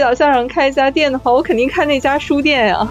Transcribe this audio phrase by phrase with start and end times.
[0.00, 2.88] 脚下上开一家店的话，我肯定开那家书店呀。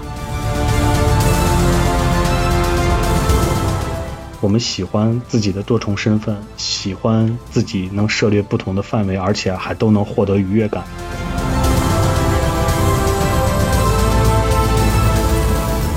[4.40, 10.84] 我们喜欢自己的多重身份，喜欢自己能涉猎不同的范围，而且还都能获得愉悦感。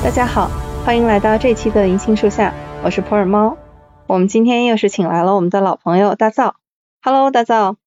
[0.02, 0.50] 大家好，
[0.82, 3.58] 欢迎来到这期的银杏树下，我是普洱猫。
[4.06, 6.54] 我们今天又是请来了我们的老朋友大造。
[7.02, 7.81] Hello，大造。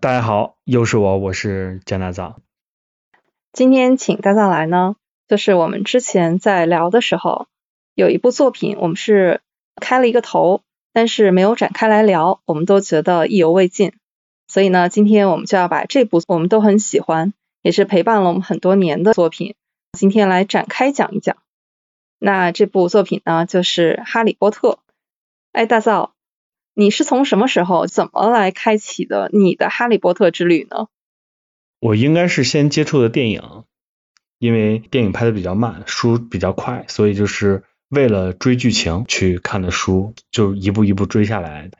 [0.00, 2.40] 大家好，又是我，我是江大造。
[3.52, 4.96] 今天请大造来呢，
[5.28, 7.48] 就是我们之前在聊的时候，
[7.94, 9.40] 有一部作品，我们是。
[9.76, 13.92] 开了一个头，但是没有展开来聊，我们都觉得意犹未尽。
[14.46, 19.56] 所以呢，今天我们就要把这部我们都很喜欢，也是陪伴了我们很多年的作品，
[19.92, 21.36] 今天来展开讲一讲。
[22.20, 24.70] 那这部作品呢，就是《哈利波特》。
[25.50, 26.13] 哎，大嫂，
[26.74, 30.88] 你是从什么时候、怎么来开启的你的《哈利波特》之旅呢？
[31.80, 33.64] 我应该是先接触的电影，
[34.38, 37.64] 因为电影拍的比较慢，书比较快，所以就是。
[37.90, 41.70] 为了追剧情去看的书，就一步一步追下来。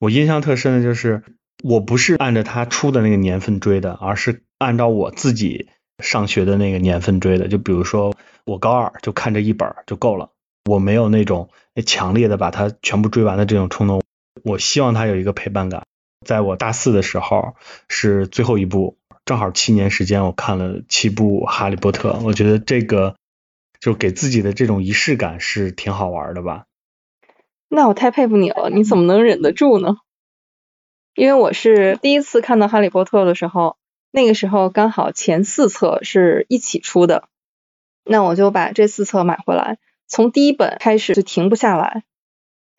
[0.00, 1.22] 我印象特深的就是，
[1.62, 5.68] 我不是按照他出的那个年份追的，而是按照我自己
[6.02, 7.46] 上学的那个年份追的。
[7.46, 10.32] 就比如说，我高二就看这一本就够了，
[10.64, 11.50] 我没有那种
[11.86, 13.99] 强烈的把它全部追完的这种冲动。
[14.44, 15.84] 我希望它有一个陪伴感。
[16.26, 17.54] 在我大四的时候
[17.88, 23.16] 是最后一部，正好七年时间我看了七部《哈利波特》，我觉得这个。
[23.80, 26.66] 就给自己的这种仪式感是挺好玩的吧？
[27.66, 29.96] 那我太佩服你了，你怎么能忍得住呢？
[31.14, 33.78] 因为我是第一次看到《哈利波特》的时候，
[34.10, 37.30] 那个时候刚好前四册是一起出的，
[38.04, 42.04] 那我就把这四册买回来，从第一本开始就停不下来，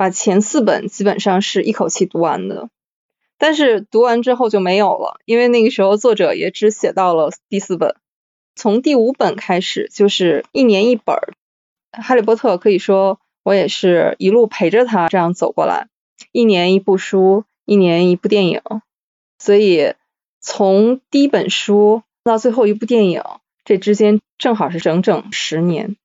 [0.02, 2.71] 把前四本基本上是一口气读完的。
[3.38, 7.95] 但是读完之后就没有了，因为那个时候作者也只写到了第四本。
[8.55, 11.15] 从第五本开始，就是一年一本
[12.02, 15.87] 《哈利波特》，可以说我也是一路陪着他这样走过来，
[16.31, 18.59] 一年一部书，一年一部电影，
[19.37, 19.93] 所以
[20.39, 23.21] 从第一本书到最后一部电影，
[23.65, 25.95] 这之间正好是整整十年。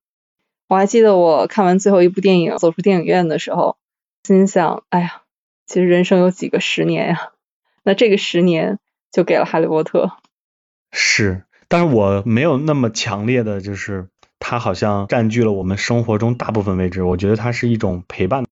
[0.69, 3.79] 我还记得我看完最后一部电影，走出电影院的时候，
[4.27, 5.23] 心想：哎呀，
[5.67, 7.31] 其实人生有几个十年呀？
[7.85, 8.81] 那这个十年
[9.13, 10.07] 就给了《哈利波特》。
[10.91, 11.45] 是。
[11.69, 17.03] 但是我没有那么强烈的就是它好像占据了我们生活中大部分位置。
[17.03, 18.45] 我觉得它是一种陪伴，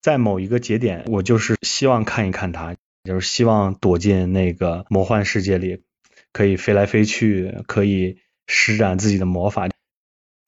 [0.00, 5.82] 在某一个节点，我就是希望看一看它，就是希望躲进那个魔幻世界里，
[6.32, 9.68] 可以飞来飞去，可以施展自己的魔法。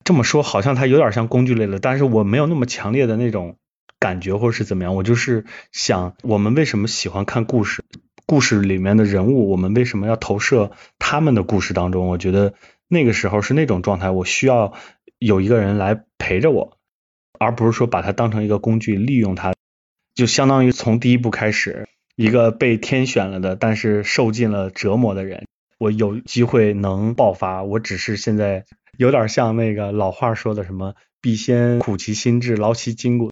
[0.04, 3.56] 这么说好像它有点像工具类的，但是我没有那么强烈的那种
[4.02, 4.96] 感觉或者是怎么样。
[4.96, 7.84] 我就是想，我们为什么喜欢看故事？
[8.26, 12.08] 故事里面的人物，我们为什么要投射他们的故事当中？
[12.08, 12.54] 我觉得
[12.88, 14.72] 那个时候是那种状态，我需要
[15.20, 16.78] 有一个人来陪着我，
[17.38, 19.54] 而不是说把它当成一个工具利用它。
[20.16, 25.46] 就相当于从第一步开始，一个被天选了的，但是受尽了折磨的人，
[25.78, 27.62] 我有机会能爆发。
[27.62, 28.64] 我只是现在
[28.98, 33.30] 有点像那个老话说的什么“必先苦其心志，劳其筋骨”。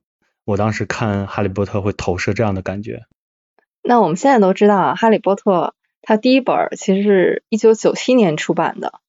[0.51, 3.05] 我当时看《哈利波特》会投射这样的感觉。
[3.83, 5.53] 那我们现在都知道啊，《哈利波特》
[6.03, 9.01] 它第一本其实是一九九七年出版的，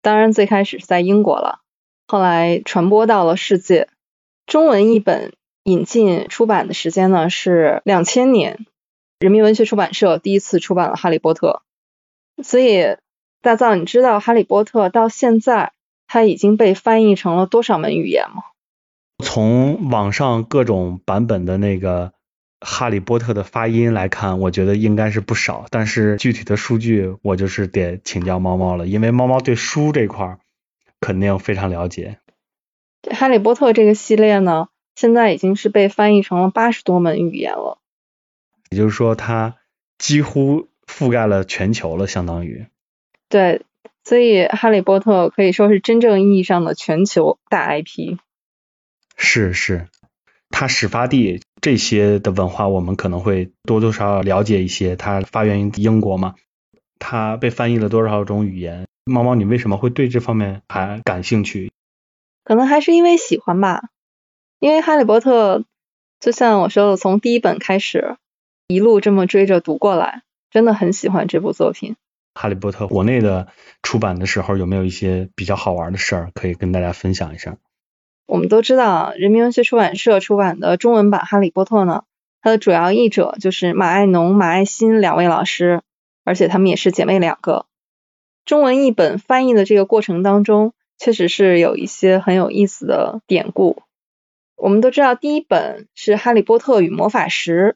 [0.00, 1.60] 当然最开始是在英国了，
[2.06, 3.88] 后来传播到了世界。
[4.46, 8.64] 中文译本引进出版的时间呢是两千年，
[9.18, 11.60] 人民文学出版社第一次出版了《哈利波特》。
[12.42, 12.96] 所以
[13.42, 15.72] 大藏，你知道《哈利波特》到现在
[16.06, 18.44] 它已经被翻译成了多少门语言吗？
[19.20, 22.12] 从网上各种版本的那个。
[22.62, 30.36] 哈利波特的发音来看，我觉得应该是不少，但是具体的数据我就是得请教猫猫了，因为猫猫对书这块
[31.00, 32.18] 肯定非常了解。
[33.10, 37.78] 哈利波特这个系列呢，现在已经是被翻译成了八十多门语言了，
[38.68, 39.56] 也就是说它
[39.96, 42.66] 几乎覆盖了全球了，相当于。
[43.30, 43.64] 对，
[44.04, 48.18] 所以哈利波特可以说是真正意义上的全球大 IP。
[49.22, 49.86] 是是。
[50.48, 54.96] 它始发地这些的文化，我们可能会多多少少了解一些。
[54.96, 56.34] 它发源于英国嘛，
[56.98, 58.88] 它被翻译了多少种语言？
[59.04, 61.70] 猫猫，你为什么会对这方面还感兴趣？
[62.42, 63.90] 可能还是因为喜欢吧。
[64.58, 65.64] 因为哈利波特，
[66.18, 68.16] 就像我说的，从第一本开始，
[68.66, 71.94] 一路这么追着读过来，真的很喜欢这部作品。
[72.34, 73.48] 哈利波特国内的
[73.82, 77.56] 出版的时候，有没有一些比较好玩的事儿可以跟大家分享一下？
[78.30, 82.04] 我们都知道，人民文学出版社出版的中文版《哈利波特》呢，
[82.40, 85.82] 它的主要译者就是马爱农、马爱新两位老师，
[86.22, 87.66] 而且他们也是姐妹两个。
[88.44, 93.82] 中文译本翻译的这个过程当中，确实是有一些很有意思的典故。
[94.54, 97.74] 我们都知道，第一本是《哈利波特与魔法石》，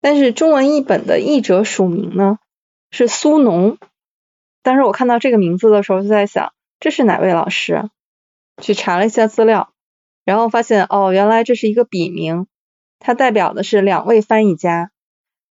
[0.00, 2.38] 但是中文译本的译者署名呢
[2.90, 3.76] 是苏农。
[4.62, 7.90] 当时我看到这个名字的时候，就在想，这是哪位老师？
[8.62, 9.73] 去查了一下资料，
[10.24, 12.46] 然后发现，哦，原来这是一个笔名，
[12.98, 14.90] 它代表的是两位翻译家，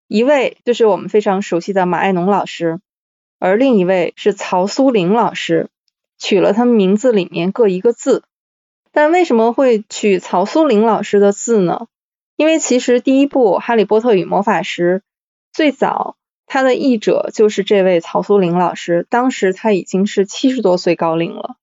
[0.08, 2.80] 一位就是我们非常熟悉的马爱农老师，
[3.40, 5.70] 而另一位是曹苏玲老师，
[6.18, 8.24] 取了他们名字里面各一个字。
[8.94, 11.88] 但为什么会取曹苏玲老师的字呢？
[12.36, 15.00] 因为其实第一部《哈利波特与魔法石》
[15.54, 21.56] 最早他的译者就是这位曹苏玲老师，当时他已经是七十多岁高龄了。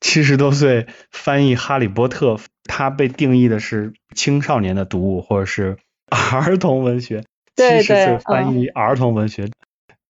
[0.00, 5.76] 七十多岁翻译《哈利波特》，他被定义的是青少年的读物或者是
[6.08, 7.24] 儿童文学。
[7.56, 9.50] 七十岁翻译儿童文学，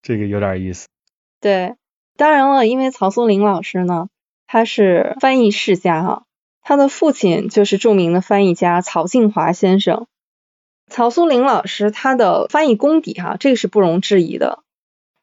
[0.03, 0.87] 这个有点意思。
[1.41, 1.75] 对，
[2.17, 4.09] 当然了，因为曹松林老师呢，
[4.47, 6.23] 他是翻译世家哈。
[6.63, 10.07] 他的父亲就是著名的翻译家曹靖华先生。
[10.89, 14.63] 曹苏林老师他的翻译功底哈，这个是不容置疑的。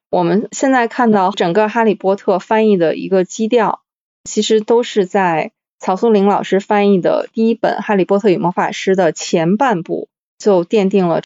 [0.10, 3.84] 我们现在看到整个《哈利波特》翻译的一个基调，
[4.28, 11.24] 其实都是在曹苏玲老师翻译的第一本《哈利波特与魔法师》的前半部就奠定了。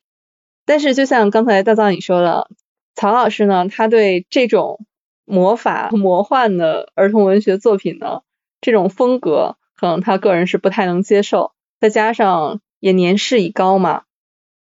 [0.65, 2.50] 但是就像刚才大藏你说的，
[2.95, 4.86] 曹老师呢，他对这种
[5.25, 8.21] 魔法魔幻的儿童文学作品呢，
[8.62, 9.57] 这种风格。
[9.75, 14.03] 可能他个人是不太能接受，再加上也年事已高嘛。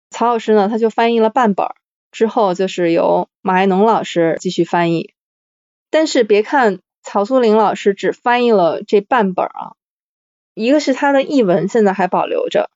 [0.08, 1.66] 曹老师呢，他就翻译了半本，
[2.10, 5.12] 之后就是由马爱农老师继续翻译。
[5.90, 9.72] 但是别看曹素玲老师只翻译了这半本啊，
[10.54, 12.70] 一个是他的译文现在还保留着，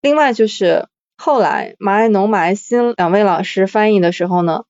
[0.00, 4.64] 另外就是后来马爱农、马爱新两位老师翻译的时候呢，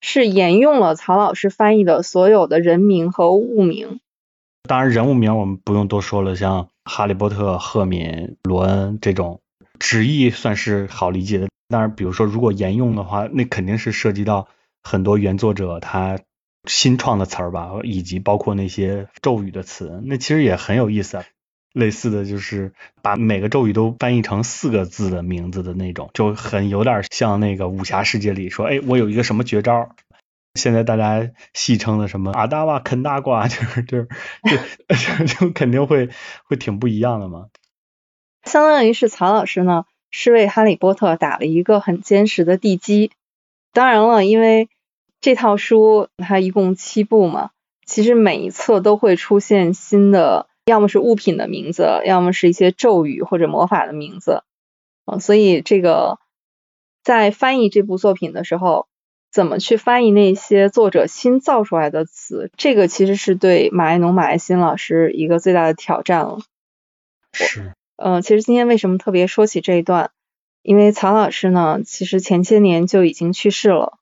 [0.00, 4.00] 是沿用了曹老师翻译的所有的人名和物名。
[4.68, 9.40] 当然，人物名我们不用多说了，像哈利波特、赫敏、罗恩这种
[9.78, 11.48] 直译算是好理解的。
[11.68, 14.48] 当然，比如说如果沿用的话，那肯定是涉及到
[14.82, 16.18] 很多原作者他
[16.64, 21.24] 新创的词儿吧，以及包括那些咒语的词，那其实也很有意思。
[21.72, 29.88] 类似的就是把每个咒语都翻译成四个字的名字的那种，就很有点像那个武侠世界里说，哎，我有一个什么绝招。
[30.56, 34.08] 现在大家戏称的什么阿达瓦肯大瓜，就是就是
[35.26, 36.10] 就 就肯定会
[36.42, 37.46] 会挺不一样的嘛。
[38.42, 43.12] 相当于是曹老师呢，是为哈利波特打了一个很坚实的地基。
[43.72, 44.68] 当然了，因为
[45.20, 47.50] 这套书它一共七部嘛，
[47.86, 54.42] 其实每一册都会出现新的，要么是物品的名字，要么是一些咒语或者魔法的名字。
[55.04, 56.18] 啊，所以这个
[57.02, 58.86] 在翻译这部作品的时候。
[59.32, 62.50] 怎么去翻译那些作者新造出来的词？
[62.56, 66.40] 这个其实是对马爱农、马爱新老师一个最大的挑战了。
[67.32, 67.72] 是。
[67.94, 70.10] 嗯，其实今天为什么特别说起这一段？
[70.62, 73.99] 因为曹老师呢，其实前些年就已经去世了，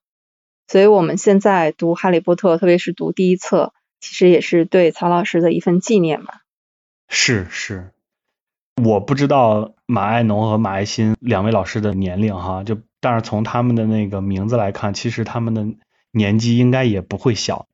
[0.68, 6.28] 所以我们现在读《哈利波特》，特别是读第一册，其实也是对曹老师的一份纪念嘛。
[7.08, 7.90] 是是。
[8.84, 12.78] 我不知道马爱农和马爱新两位老师的年龄哈，就。
[13.00, 15.64] 但是从他们的那个名字来看，其实他们的
[16.10, 17.68] 年纪应该也不会小。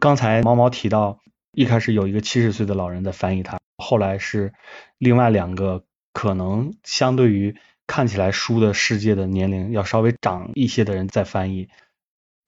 [0.00, 1.20] 刚才毛毛提到，
[1.52, 4.52] 一开始有一个七十岁的老人在翻译他，后来是
[4.98, 7.54] 另外两个可能相对于
[7.86, 11.68] 看起来书的世界的年龄要稍微长一些的人在翻译，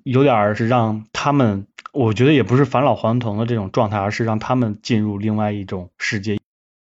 [0.04, 6.38] 有点是让他们，我觉得也不是返老还童的这种状态，而是让他们进入另外一种世界。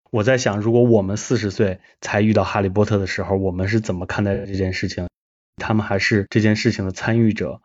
[0.10, 5.08] 我在想，如果我们四十岁才遇到哈利波特的时候，我们是怎么看待这件事情？
[5.58, 7.62] 他们还是这件事情的参与者，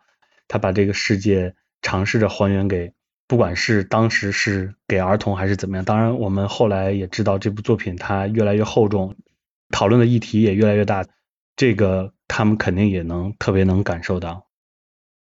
[0.47, 2.93] 他把这个世界尝试着还原给，
[3.27, 5.83] 不管是当时是给儿童还是怎么样。
[5.83, 9.15] 当然，我们后来也知道这部作品它越来越厚重，
[9.71, 11.05] 讨论的议题也越来越大，
[11.55, 14.45] 这个他们肯定也能特别能感受到。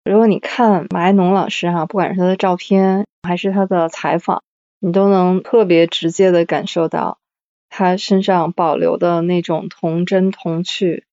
[0.05, 4.43] 如果你看马爱农老师哈，不管是他的照片还是他的采访。
[4.81, 7.17] 你都能特别直接的感受到
[7.71, 11.07] 他身上保留的那种童真童趣，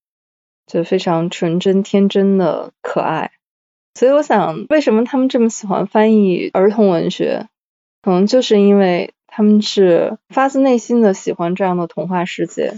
[0.67, 3.31] 就非常纯真天真的可爱。
[3.95, 7.47] 所以我想，为什么他们这么喜欢翻译儿童文学？
[8.01, 12.73] 可能就是因为他们是发自内心的喜欢这样的童话世界。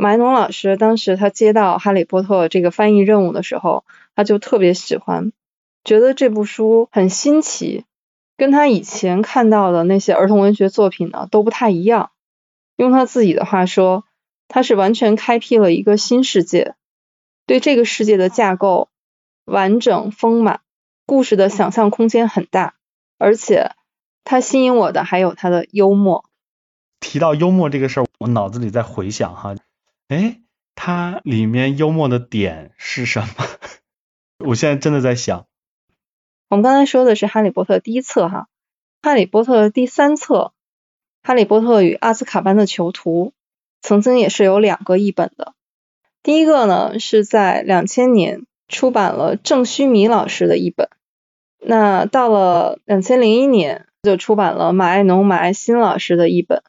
[0.00, 5.32] 马农老师当时他接到《哈利波特》这个翻译任务的时候，他就特别喜欢，
[5.82, 7.84] 觉得这部书很新奇。
[8.36, 12.12] 跟他以前看到的那些儿童文学作品呢都不太一样。
[12.76, 14.04] 用他自己的话说，
[14.46, 16.76] 他是完全开辟了一个新世界，
[17.44, 18.90] 对这个世界的架构
[19.46, 20.60] 完整丰满，
[21.06, 22.74] 故事的想象空间很大，
[23.18, 23.72] 而且
[24.22, 26.24] 他吸引我的还有他的幽默。
[27.00, 29.56] 提到幽默这个事儿，我脑子里在回想哈，
[30.08, 30.40] 哎，
[30.74, 33.28] 它里面幽默的点是什么？
[34.48, 35.46] 我现在真的在想。
[36.48, 38.48] 我们刚才说的是《哈利波特》第一册哈，
[39.06, 40.34] 《哈利波特》第三册
[41.26, 43.26] 《哈利波特与阿兹卡班的囚徒》
[43.82, 45.52] 曾经也是有两个译本的。
[46.22, 50.88] 第一个呢是在两千年出版了郑须弥老师的译本，
[51.58, 56.62] 那到了两千零一年就出版了马爱农、马爱新老师的译本。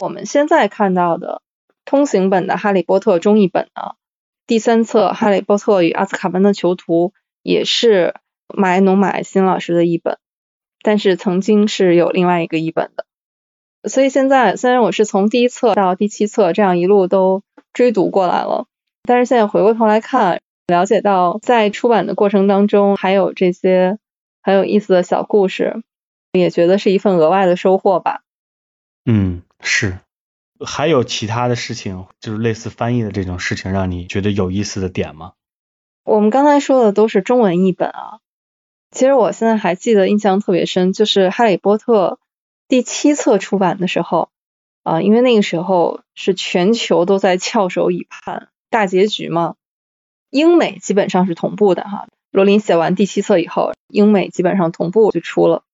[0.00, 1.40] 我们现在看到的
[1.84, 3.94] 通行本的《哈利波特》中译本呢，
[4.46, 7.08] 第三册《哈利波特与阿兹卡班的囚徒》
[7.42, 8.14] 也是。
[8.56, 10.18] 马爱农、马爱新老师的译本，
[10.82, 13.06] 但是曾经是有另外一个译本的，
[13.88, 18.66] 所以现在虽然我是从第一册到第七册这样一路都追读过来了，
[19.02, 23.98] 但是现在回过头来看，了解到在出版的过程当中还有这些
[24.42, 25.82] 很有意思的小故事，
[26.32, 28.20] 也觉得是一份额外的收获吧。
[29.06, 29.98] 嗯，是。
[30.60, 35.32] 还有其他的事情，就是类似翻译的这种事情，让你觉得有意思的点吗？
[36.04, 38.20] 我们刚才说的都是中文译本啊。
[38.90, 42.18] 其实我现在还记得印象特别深，就是《哈利波特》
[42.68, 44.28] 第七册出版的时候
[44.84, 49.56] 啊，因为那个时候是全球都在翘首以盼大结局嘛，
[50.30, 52.06] 英美基本上是同步的哈。
[52.30, 55.64] 罗琳写完第七册以后，英美基本上同步就出了，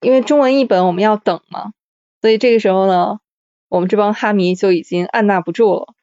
[0.00, 1.72] 因为中文译本我们要等嘛，
[2.20, 3.20] 所以这个时候呢，
[3.68, 5.94] 我们这帮哈迷就已经按捺不住了，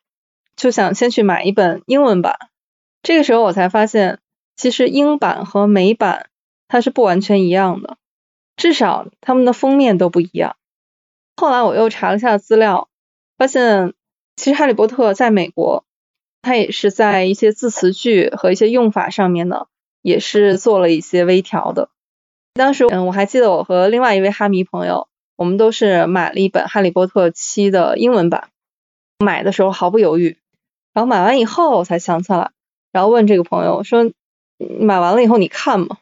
[0.55, 2.37] 就想先去买一本英文版。
[3.01, 4.19] 这个时候我才发现，
[4.55, 6.29] 其实英版和美版。
[6.69, 7.97] 它是不完全一样的，
[8.55, 10.55] 至少他们的封面都不一样。
[11.35, 12.89] 后来我又查了下资料，
[13.37, 13.93] 发现
[14.35, 15.85] 其实《哈利波特》在美国，
[16.41, 19.67] 它也是在一些字词句和一些用法上面呢，
[20.01, 21.89] 也是做了一些微调的。
[22.55, 28.49] 当时，嗯，我还记得我和另外一位哈迷朋友，我们都是买了一本《哈利波特七》的英文版，
[29.19, 30.37] 买的时候毫不犹豫，
[30.93, 32.51] 然后买完以后我才想起来，
[32.91, 34.11] 然后问这个朋友说
[34.79, 35.97] ：“买完了以后你看吗？”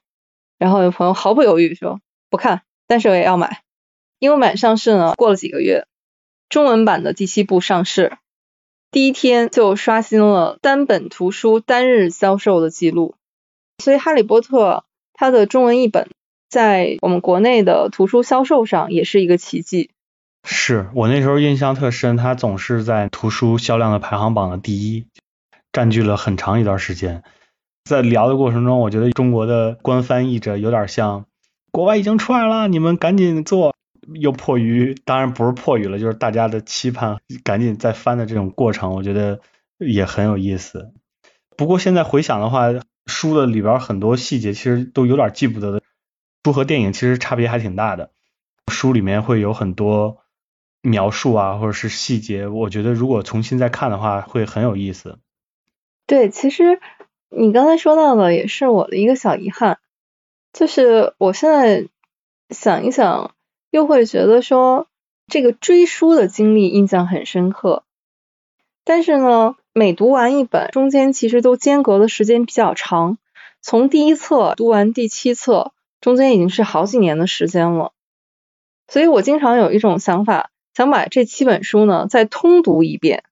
[0.59, 3.63] 然后有朋友毫不犹豫说不看，但是我也要买。
[4.19, 5.87] 英文版上市呢，过了几个月，
[6.49, 8.17] 中文版的第七部上市，
[8.91, 13.15] 第一天就刷新了单本图书单日销售的记录。
[13.79, 14.69] 所以《哈利波特》
[15.13, 16.07] 它的中文译本
[16.51, 19.89] 在我们国内的图书销售上也是一个奇迹。
[20.43, 25.07] 是我那时候印象特深，它总是在图书销量的排行榜的第一，
[25.71, 27.23] 占据了很长一段时间。
[27.85, 31.25] 在聊的过程中，我觉得中国的官翻译者有点像
[31.71, 33.73] 国外已经出来了，你们赶紧做。
[34.15, 39.39] 又迫于，当然不是迫于了，就是大家的期盼，赶紧再翻的这种过程，我觉得
[39.77, 40.91] 也很有意思。
[41.55, 42.73] 不过现在回想的话，
[43.05, 45.80] 书的里边很多细节其实都有点记不得的。
[46.43, 48.11] 书和电影其实差别还挺大的，
[48.71, 50.17] 书里面会有很多
[50.81, 55.19] 描述啊，或者是细节，我觉得如果重新再看的话，会很有意思。
[56.05, 56.79] 对，其实。
[57.33, 59.79] 你刚才说到的也是我的一个小遗憾，
[60.51, 61.87] 就是我现在
[62.49, 63.33] 想一想，
[63.69, 64.89] 又会觉得说
[65.27, 67.85] 这个追书的经历印象很深刻，
[68.83, 73.17] 但是呢，每读完一本，中间其实都间隔的时间比较长，
[73.61, 75.71] 从第一册读完第七册，
[76.01, 77.93] 中间已经是好几年的时间了，
[78.87, 83.23] 所以我经常有一种想法，想把这七本书呢再通读一遍。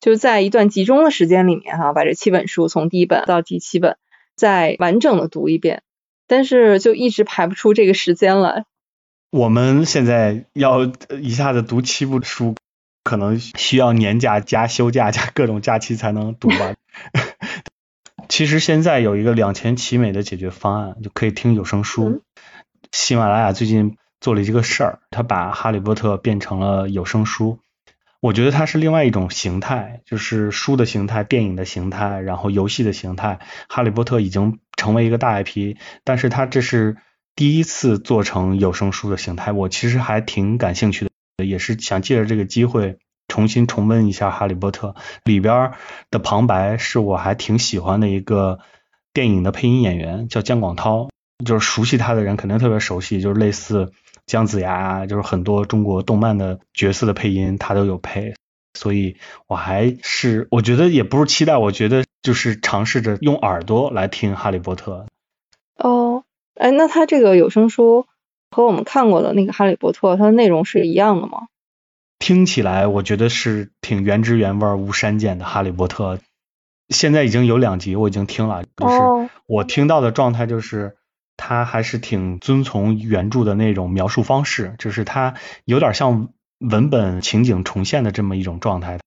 [0.00, 3.96] 就在一段集中的时间里面哈，把这七本书从第一本到第七本
[4.34, 5.82] 再完整的读一遍，
[6.26, 8.64] 但是就一直排不出这个时间来。
[9.30, 10.90] 我们现在要
[11.20, 12.56] 一下子读七部书，
[13.04, 16.76] 可能需要年假加休假加各种假期才能读完。
[18.30, 22.22] 其实现在有一个两全其美的解决方案，就可以听有声书。
[22.92, 27.58] 喜马拉雅最近做了一个事儿，他把《哈利波特》变成了有声书。
[28.20, 33.40] 我觉得它是另外一种形态，就是书的形态、电影的形态，然后游戏的形态。
[33.68, 36.98] 哈利波特已经成为一个大 IP，但是它这是
[37.34, 39.50] 第一次做成有声书的形态。
[39.50, 41.06] 我其实还挺感兴趣
[41.36, 42.98] 的，也是想借着这个机会
[43.30, 44.94] 重新重温一下哈利波特
[45.24, 45.72] 里边
[46.10, 48.58] 的旁白，是我还挺喜欢的一个
[49.14, 51.08] 电影的配音演员，叫姜广涛，
[51.46, 53.92] 就是熟悉他的人肯定特别熟悉，就是类似。
[54.26, 58.34] 姜子牙就是很多中国动漫的角色的配音，他都有配，
[58.74, 59.16] 所以
[59.48, 65.06] 我还是我觉得也不是期待，我觉得就是尝试着用耳朵来听《哈利波特》。
[65.84, 66.22] 哦，
[66.54, 68.06] 哎，那他这个有声书
[68.52, 71.48] 和我们看过的那个《哈利波特》，它的内容是一样的吗？
[72.20, 76.14] 听起来我觉得是挺原汁原味、无删减的《哈利波特》。
[76.88, 80.96] 现在已经有两集，我已经听了，就是我听到的状态就是。
[81.42, 88.98] 他还是挺遵从原著的那种描述方式，就是他有点像文本情景重现的这么一种状态，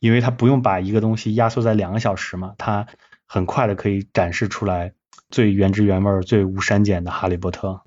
[0.00, 2.86] 因为他不用把一个东西压缩在两个小时嘛，他
[3.28, 4.94] 很快的可以展示出来
[5.28, 7.82] 最原汁原味、最无删减的哈利波特。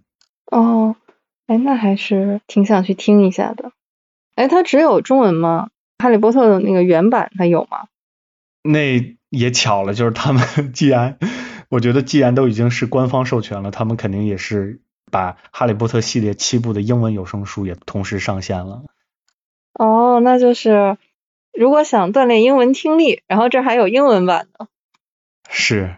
[0.51, 0.95] 哦，
[1.47, 3.71] 哎，那还是挺想去听一下的。
[4.35, 5.69] 哎，它只有中文吗？
[5.97, 7.87] 哈利波特的那个原版它有吗？
[8.63, 11.17] 那也巧了，就是他们 既然。
[11.67, 18.83] 我觉得既然都已经是官方授权了，他们肯定也是把《哈利波特》系列七部的英文有声书也同时上线了。
[19.73, 20.97] 哦，那就是
[21.51, 24.67] 如果想锻炼英文听力，然后这还有英文版的。
[25.49, 25.97] 是。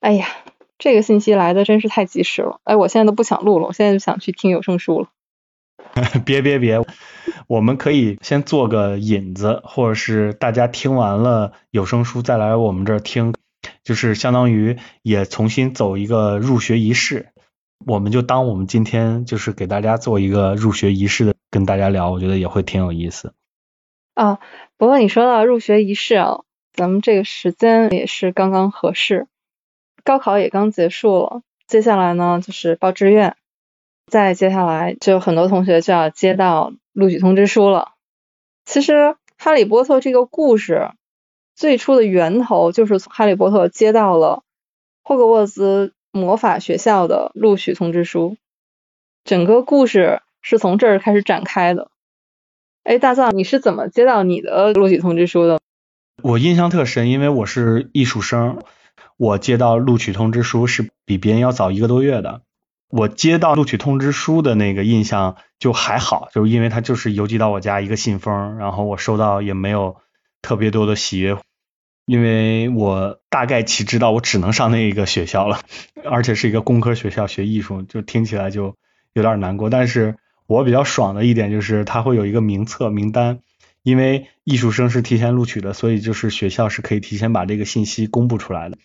[0.00, 0.26] 哎呀，
[0.78, 2.60] 这个信息来的真是太及时了！
[2.64, 5.08] 哎，我现在都不想录了，我现在就想去听有声书了。
[6.24, 6.80] 别别别，
[7.46, 13.34] 我们可以先做个引子，或者是大家听完了有声书再来我们这儿听。
[13.82, 17.30] 就是相当于也重新走一个入学仪式，
[17.84, 23.32] 我们就当我们今天就是给大家做一个入学仪式的，跟大家聊，我觉得也会挺有意思。
[24.14, 24.38] 啊，
[24.76, 26.40] 不过你说到入学仪式啊，
[26.72, 29.26] 咱们这个时间也是刚刚合适，
[30.04, 33.36] 高考也刚结束了，接下来呢就是报志愿，
[34.06, 37.92] 再接下来就很多同学就要接到录取通知书了。
[38.64, 38.92] 其实
[39.36, 40.90] 《哈利波特》这个故事。
[41.54, 44.42] 最初的源头就是从哈利波特接到了
[45.02, 48.36] 霍格沃兹魔法学校的录取通知书，
[49.24, 51.88] 整个故事是从这儿开始展开的。
[52.84, 55.58] 哎，大藏，你是怎么接到你的录取通知书的？
[56.22, 58.62] 我印象特深，因为我是艺术生，
[59.16, 62.42] 我接到录取通知书是比别人要早一个多月的。
[62.88, 69.96] 我接到录取通知书的那个印象就还好，就是因为它就是邮寄到我家一个信封，然后我收到也没有
[70.42, 71.36] 特别多的喜悦。
[72.06, 75.58] 因为我大概其知道我只能上那一个学校了，
[76.04, 78.76] 而且是一个工科学校学艺术，就听起来就
[79.12, 79.70] 有点难过。
[79.70, 80.14] 但是
[80.46, 83.40] 我比较爽的一点就是它会有一个名册名单，
[83.82, 88.78] 因为艺术生是提前录取的，所以就是学校是可以提前把这个信息公布出来的。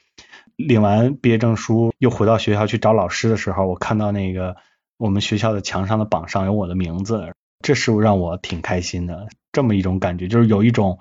[0.67, 4.55] 领完毕业证书又回到学校去找老师的时候，我看到那个
[4.97, 9.27] 我们学校的墙上的榜上有我的名字，这是让我挺开心的。
[9.51, 10.99] 这么一种感觉，就是有一种。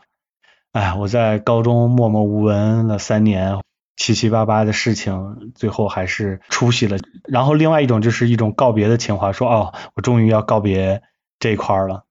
[0.73, 3.61] 哎，我在高中默默无闻了三年，
[3.96, 6.96] 七七八八的事情，最后还是出息了。
[7.25, 11.03] 然后另外一种就是一种告别的情怀，说哦，我终于要告别
[11.40, 12.05] 这一块了。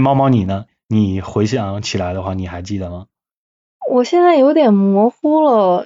[0.00, 0.66] 猫猫你呢？
[0.86, 3.06] 你回想起来的话，你还记得吗？
[3.90, 5.84] 我现在有点模糊了，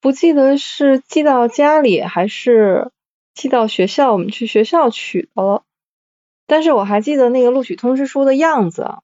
[0.00, 2.90] 不记得是寄到家里还是
[3.34, 5.62] 寄到学校，我们去学校取的了。
[6.46, 8.96] 但是我还记得那个录取通知书的样子。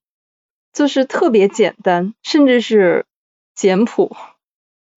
[0.70, 3.06] 就是特别简单，甚至是
[3.54, 4.14] 简朴，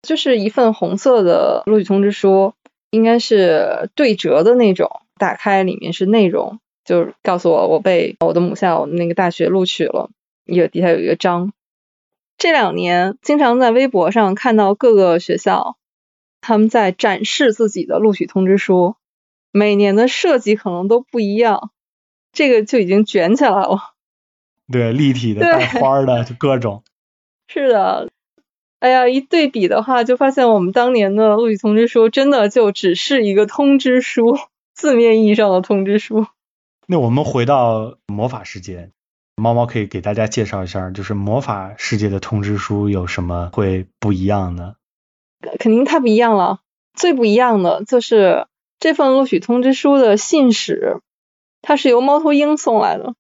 [0.04, 2.54] 就是一份红色的录取通知书，
[2.92, 10.12] 应该是对折的那种，打开里面是内容，就是告诉我我被我的母校那个大学录取了，
[10.46, 11.52] 有底下有一个章。
[12.42, 15.78] 这两年经常在微博上看到各个学校
[16.42, 18.96] 他们在展示自己的录取通知书，
[19.52, 21.70] 每年的设计可能都不一样，
[22.34, 23.94] 这个就已经卷起来了。
[24.74, 26.84] 对，立体的、带花的，就各种。
[27.48, 28.10] 是的，
[28.80, 34.40] 哎呀，一对比的话，就发现我们当年的录取通知书真的就只是一个通知书，
[34.74, 36.26] 字面意义上的通知书。
[36.88, 38.90] 那我们回到魔法世界，
[39.42, 44.76] 猫猫可以给大家介绍一下，就是魔法世界的通知书有什么会不一样呢？
[45.58, 46.60] 肯定太不一样了，
[46.94, 48.46] 最不一样的就是
[48.78, 51.00] 这份录取通知书的信使，
[51.64, 53.16] 它是由猫头鹰送来的。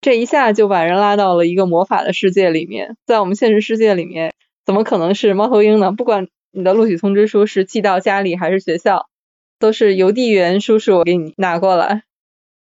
[0.00, 4.34] 这一下就把人拉到了一个魔法的世界里面，在我们现实世界里面，
[4.66, 5.92] 怎么可能是猫头鹰呢？
[5.92, 9.06] 不管你的录取通知书是寄到家里还是学校，
[9.60, 12.02] 都是邮递员叔叔给你拿过来。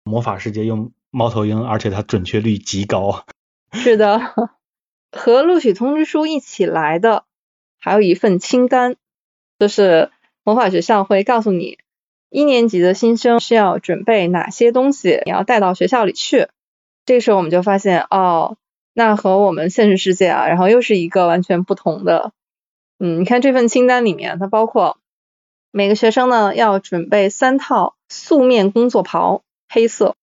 [0.04, 3.24] 魔法世界用猫头鹰，而且它准确率极高。
[3.72, 4.20] 是的，
[5.10, 7.24] 和录取通知书一起来的，
[7.78, 8.96] 还有一份清单，
[9.58, 10.10] 就是
[10.44, 11.78] 魔法学校会告诉你，
[12.28, 16.48] 一年级的新生需要准备哪些东西，你要带到学校里去。
[17.06, 18.58] 这时候我们就发现，哦，
[18.92, 22.32] 那和我们现实世界啊，然后又是一个完全不同的。
[22.98, 24.98] 嗯，你看这份清单里面，它包括
[25.70, 30.14] 每个学生呢要准备三套素面工作袍，黑色，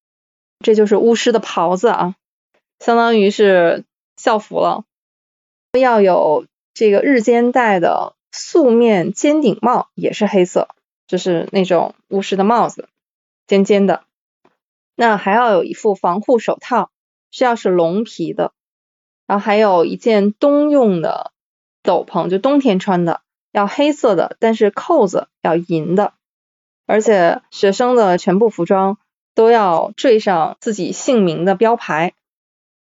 [0.63, 2.15] 这就是巫师的袍子啊，
[2.79, 3.85] 相当于是
[4.17, 4.85] 校服了。
[5.79, 10.69] 要有这个日间戴的素面尖顶帽，也是黑色，
[11.07, 12.89] 就是那种巫师的帽子，
[13.45, 14.03] 尖尖的。
[14.95, 16.91] 那还要有一副防护手套，
[17.31, 18.53] 需要是龙皮的，
[19.25, 21.31] 然后还有一件冬用的
[21.81, 23.21] 斗篷，就冬天穿的，
[23.51, 26.13] 要黑色的，但是扣子要银的，
[26.85, 28.99] 而且学生的全部服装
[29.35, 32.13] 都要缀上自己姓名的标牌。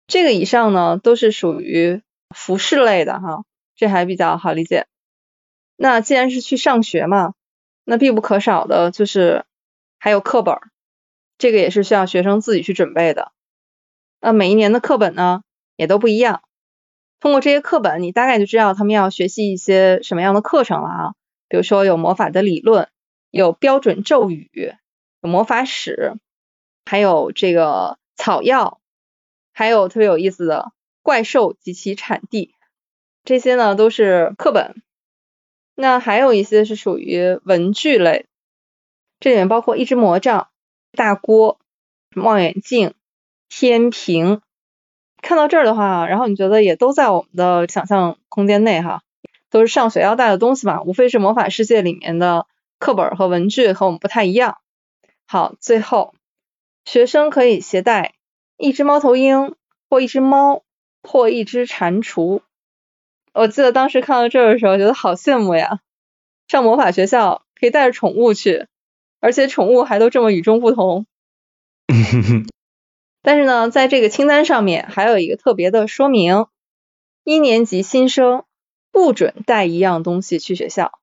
[0.06, 2.02] 这个以上呢都是属于
[2.34, 3.44] 服饰类的哈，
[3.74, 4.86] 这还比较好理解。
[5.76, 7.34] 那既然是去上学嘛，
[7.84, 9.44] 那必不可少的就是
[9.98, 10.56] 还有课本，
[11.38, 13.32] 这个也是需要学生自己去准备的。
[14.20, 15.42] 那每一年的课本呢
[15.76, 16.42] 也都不一样，
[17.20, 21.14] 通过这些课本，你大概就知道他们要学习一些什么样的课程了啊。
[21.48, 22.88] 比如说有魔法的理论，
[23.30, 24.74] 有标准咒语，
[25.22, 26.14] 有魔法史，
[26.84, 28.80] 还有这个草药，
[29.52, 32.54] 还有特别有意思的怪兽及其产地，
[33.24, 34.82] 这些呢都是课本。
[35.74, 38.26] 那还有一些是属于文具类，
[39.20, 40.48] 这里面包括一支魔杖、
[40.92, 41.58] 大锅、
[42.14, 42.94] 望远镜、
[43.48, 44.40] 天平。
[45.20, 49.02] 看到这儿的话，然后你觉得也都在我们的想象空间内哈。
[49.50, 52.48] 都是上学要带的东西嘛，无非是魔法世界里面的
[52.80, 54.58] 课本和文具和我们不太一样。
[55.26, 56.12] 好，最后
[56.84, 58.14] 学生可以携带
[58.56, 59.54] 一只猫头鹰
[59.88, 60.62] 或一只猫
[61.02, 62.42] 或一只蟾蜍。
[63.32, 65.80] 我记得当时看到这儿的时候，觉得好羡慕呀！
[66.46, 68.66] 上魔法学校可以带着宠物去，
[69.20, 71.06] 而且宠物还都这么与众不同。
[73.22, 76.46] 但是呢，在这个清单上面还有一个特别的说明：
[77.24, 78.44] 一年级新生。
[78.92, 81.00] 不准带一样东西去学校。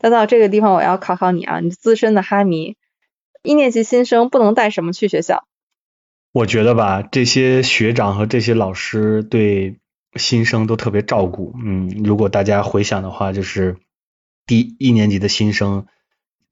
[0.00, 2.76] 那到这个地方，我要考考你啊，你资深的哈迷，
[3.42, 5.44] 一年级新生不能带什么去学校？
[6.32, 9.78] 我觉得吧，这些学长和这些老师对
[10.14, 11.54] 新生都特别照顾。
[11.62, 13.76] 嗯，如果大家回想的话，就是
[14.46, 15.86] 第一年级的新生，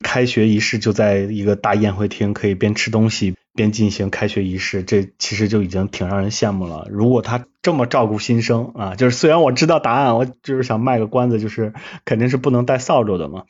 [0.01, 3.35] 开学仪式就在一个大宴会厅，可以边吃东西。
[3.53, 6.87] 边进行开学仪式，这其实就已经挺让人羡慕了。
[6.89, 11.75] 如果他这么照顾新生啊，就是虽然我知道答案，我就是想卖个关子，就是
[12.05, 13.47] 肯定是不能带扫帚的嘛。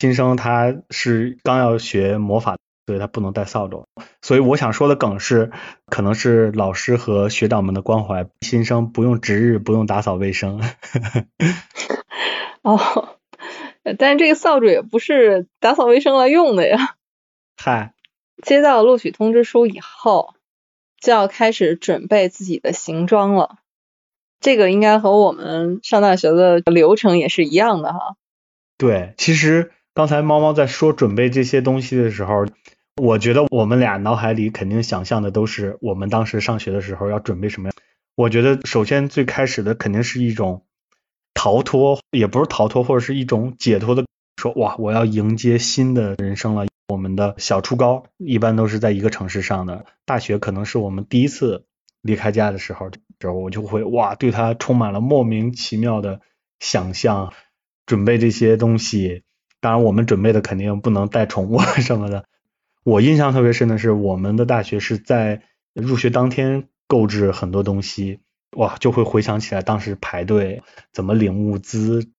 [0.00, 3.84] 新生他是刚要学魔法，所以他不能带扫帚。
[4.22, 5.52] 所以我想说的梗是，
[5.86, 10.62] 可能是老师和学长们的关怀，新生不用值日，不用打扫卫生。
[12.62, 13.18] 哦，
[13.98, 16.96] 但是这个扫帚也不是打扫卫生来用的呀。
[17.56, 17.92] 嗨。
[18.42, 20.32] 接到录取通知书以后，
[20.98, 23.58] 就要开始准备自己的行装了。
[24.40, 28.16] 这个应该和我们上大学的流程也是一样的哈。
[28.78, 32.46] 对，其实刚才猫猫在说准备这些东西的时候，
[32.96, 37.68] 我觉得我们俩脑海里肯定想象的都是我们当时上学的时候要准备什么。
[38.14, 40.64] 我觉得首先最开始的肯定是一种
[41.34, 44.06] 逃脱，也不是逃脱，或者是一种解脱的，
[44.40, 46.64] 说哇，我要迎接新的人生了。
[46.88, 51.66] 我们的小初高一般都是在一个城市上的，大学可能是我们第一次
[52.00, 56.22] 离开家的时候，时候我就会哇，对它充满了莫名其妙的
[56.58, 57.34] 想象，
[57.84, 59.24] 准备这些东西。
[59.60, 62.24] 当然，我们准备的肯定不能带宠物什么的。
[62.84, 65.42] 我印象特别深的是，我们的大学是在
[65.74, 68.20] 入学当天购置很多东西，
[68.56, 72.10] 哇，就会回想起来当时排队怎么领物资。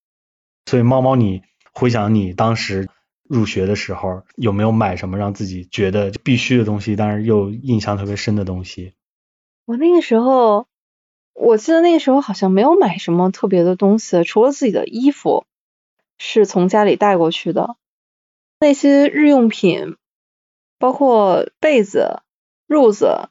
[0.65, 1.41] 所以，猫猫，你
[1.73, 2.89] 回想你当时。
[3.29, 8.91] 入学的时候有没有买什么让自己觉得必须的东西，但是又印象特别深的东西？
[9.63, 10.67] 我那个时候，
[11.33, 15.45] 我记得那个时候好像没有买什么特别的东西，除了自己的衣服
[16.23, 17.75] 是从家里带过去的。
[18.59, 19.97] 那些日用品，
[20.77, 22.21] 包括被子、
[22.67, 23.29] 褥子、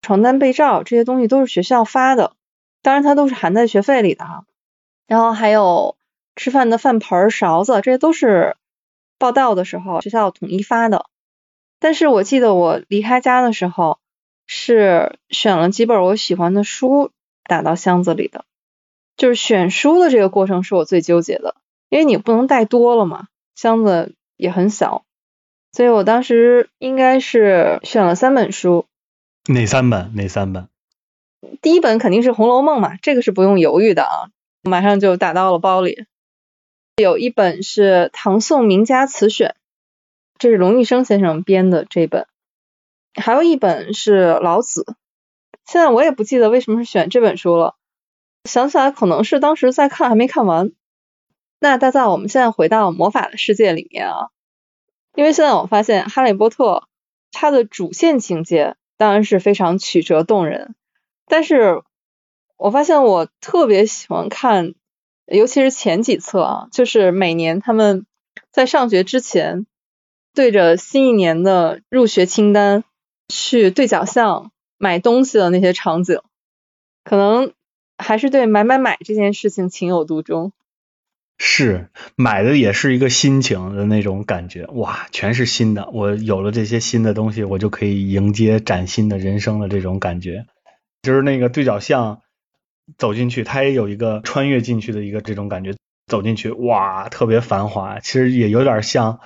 [0.00, 2.32] 床单、被罩这些东西都是学校发的，
[2.80, 4.46] 当然它都是含在学费里的哈。
[5.06, 5.98] 然后还有
[6.36, 8.56] 吃饭的饭盆、勺子，这些都是。
[9.18, 11.06] 报到的时候学校统一发的，
[11.78, 13.98] 但是我记得我离开家的时候
[14.46, 17.10] 是选了几本我喜欢的书
[17.44, 18.44] 打到箱子里的，
[19.16, 21.56] 就是选书的这个过程是我最纠结的，
[21.96, 25.06] 因为你不能带多了嘛，箱子也很小，
[25.72, 28.84] 所以我当时应该是选了三本书。
[29.46, 30.14] 哪三本？
[30.14, 30.68] 哪三本？
[31.62, 34.28] 第一本肯定是《红楼梦》嘛，这个是不用犹豫的啊，
[34.60, 36.04] 马上就打到了包里。
[36.96, 37.82] 有一本是
[38.12, 39.48] 《唐宋名家词选》，
[40.36, 42.26] 这是龙玉生先生编的这本，
[43.14, 44.82] 还有一本是《老子》。
[45.64, 47.74] 现在我也不记得为什么是选这本书了，
[48.44, 50.72] 想起来可能是当时在看还没看完。
[51.58, 54.28] 那大家，我们现在回到魔法的世界里面啊，
[55.14, 56.64] 因为现在我发现《哈利波特》
[57.32, 60.74] 它的主线情节当然是非常曲折动人，
[61.26, 61.82] 但是
[62.56, 64.74] 我发现我特别喜欢看。
[65.28, 68.06] 尤其是前几册啊，就是每年他们
[68.52, 69.66] 在上学之前，
[70.34, 72.84] 对着新一年的入学清单
[73.26, 76.20] 去对角巷买东西的那些场景，
[77.02, 77.52] 可能
[77.98, 80.52] 还是对买买买这件事情情有独钟。
[81.38, 85.90] 是买的也是一个心情的那种感觉，哇，全是新的。
[85.92, 90.46] 我有了这些新的东西，我就可以迎接崭新的人生的这种感觉。
[91.02, 92.22] 就是那个对角巷
[92.98, 95.74] 走进去，它也有一个穿越进去的一个这种感觉。
[96.06, 97.98] 走进去，哇，特别繁华。
[97.98, 99.18] 其实也有点像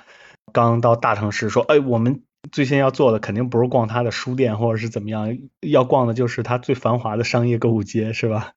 [0.51, 8.53] 刚到大城市，说，哎，我们最先要做的肯定不是逛它的书店或者是怎么样，要逛的就是它最繁华的商业购物街，是吧？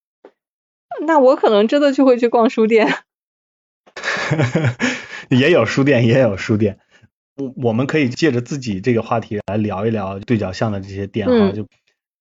[1.06, 3.03] 那我可能真的就会去逛书店。
[5.30, 6.78] 也有书店，也有书店。
[7.37, 11.52] 我我们可以借着自己这个话题来聊一聊对角巷的这些店哈。
[11.52, 11.66] 就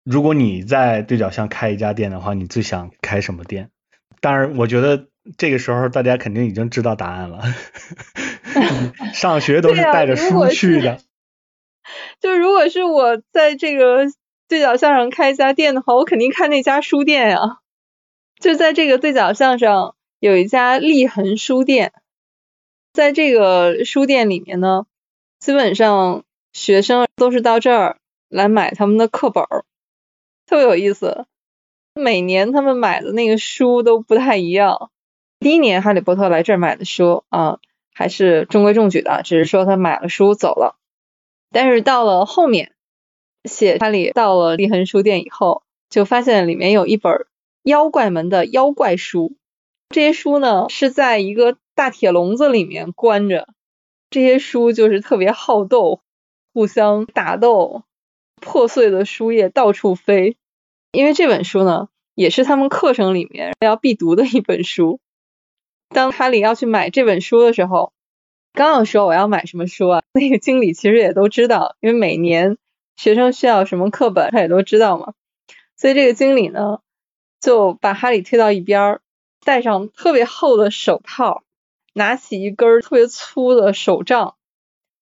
[0.04, 3.70] 如果你在对角巷开一家店的话，你最想开什么店？
[4.20, 5.06] 当然，我觉得
[5.36, 7.40] 这个时候大家肯定已经知道答案了。
[9.14, 10.98] 上学都是带着书去的。
[12.20, 14.06] 就如果是我在这个
[14.48, 17.58] 对角巷上开一家店的话，我肯定开那家书店呀。
[18.40, 19.94] 就在这个对角巷上。
[20.20, 21.92] 有一家立恒书店，
[22.92, 24.86] 在这个书店里面呢，
[25.38, 29.64] 基本上学生都是到这儿来买他们的课本儿，
[30.44, 31.26] 特别有意思。
[31.94, 34.90] 每年他们买的那个书都不太一样。
[35.38, 37.60] 第一年哈利波特来这儿买的书啊，
[37.94, 40.76] 还是中规中矩的，只是说他买了书走了。
[41.52, 42.72] 但是到了后面，
[43.44, 47.26] 写哈利到了立恒书店以后，就发现里面有一本
[47.62, 49.36] 妖怪门的妖怪书。
[49.90, 53.48] 这些书呢是在一个大铁笼子里面关着，
[54.10, 56.02] 这些书就是特别好斗，
[56.52, 57.84] 互相打斗，
[58.40, 60.36] 破碎的书页到处飞。
[60.92, 65.00] 因为这本书呢也是他们课程里面要必读的一本书。
[65.88, 67.92] 当哈利要去买这本书的时候，
[68.52, 72.58] 刚要说我要买什么书啊，那个经理其实也都知道，因为每年
[72.96, 75.14] 学生需要什么课本，他也都知道嘛。
[75.76, 76.80] 所以这个经理呢
[77.40, 79.00] 就把哈利推到一边儿。
[79.48, 81.42] 戴上特别厚的手套，
[81.94, 84.34] 拿起一根特别粗的手杖，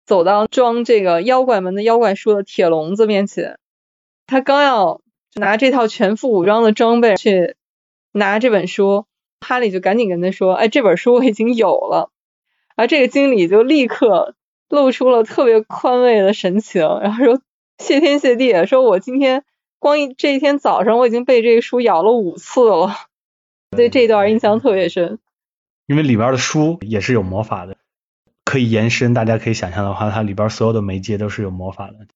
[0.07, 3.59] 走到装这个妖怪门的妖怪书的铁笼子面前。
[4.29, 5.01] 他刚要
[5.35, 7.57] 拿这套全副武装的装备去
[8.13, 9.07] 拿这本书，
[9.41, 12.13] 哈利就赶紧跟他说：“哎，这本书我已经有了。”
[12.77, 14.37] 而这个经理就立刻
[14.69, 17.41] 露出了特别宽慰的神情，然后说
[17.83, 19.43] ：“谢天谢地，说我今天
[19.81, 22.95] 光一这一天早上我已经被这个书咬了五次了。”
[23.71, 25.19] 对这段印象特别深，
[25.87, 27.77] 因为里边的书也是有魔法的，
[28.45, 29.15] 可以延伸。
[29.15, 32.07] 大家可以想象的话，它里边所有的媒介都是有魔法的。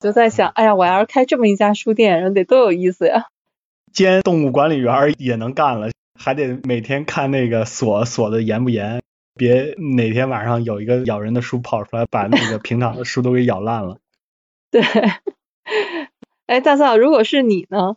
[0.00, 3.26] 就在想，哎呀，我要是开这么一家书店，人得多有意思呀！
[3.92, 9.00] 兼动物管理员也能干了，还得每天看那个锁锁的严不严，
[9.34, 13.98] 别哪天晚上有一个咬人的书跑出来，把那个平常的书都给咬烂了。
[14.70, 14.82] 对，
[16.46, 17.96] 哎，大嫂，如果是你呢？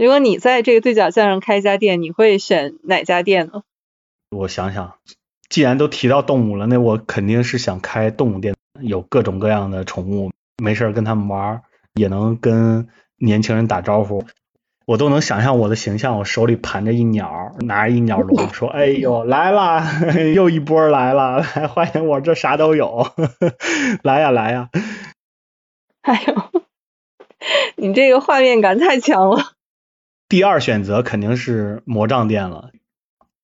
[0.00, 3.64] 如果你在这个对角巷上开一家店，你会选哪家店呢？
[4.30, 4.94] 我想想，
[5.50, 11.60] 既然都提到动物了，那我肯定是想开动物店，有各种各样的宠物，没事跟他们玩，
[11.92, 14.24] 也能跟年轻人打招呼。
[14.86, 19.86] 我都能想象我的形象，我手里盘着一鸟，拿着一鸟笼， 说：“哎呦，来啦，
[20.34, 23.06] 又一波来了，来 欢迎我这啥都有，
[24.02, 24.70] 来呀来呀。”
[26.00, 26.62] 哎呦，
[27.76, 29.52] 你这个画面感太强了。
[30.30, 32.70] 第二选择肯定是魔杖店了，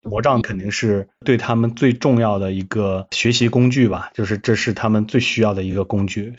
[0.02, 6.36] 魔杖肯定是对他们最重要的一个学习工具吧，就是这是他们最需要的一个工具。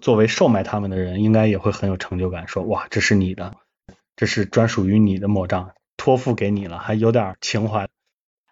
[0.00, 3.56] 作为售卖他们的人，应该也会很有成就感，说哇，这是你的，
[4.14, 7.88] 这是专属于你的魔杖，托付给你了，还有点情怀。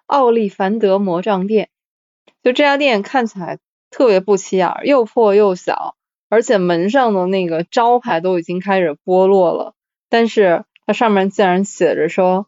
[0.06, 1.68] 奥利凡德魔杖店，
[2.42, 3.60] 就这家店看起来
[3.92, 5.94] 特别不起眼，又破又小，
[6.28, 9.74] 而且门上的那个招牌都已经开始剥落了，
[10.08, 10.64] 但是。
[10.88, 12.46] 它上面竟然写着说，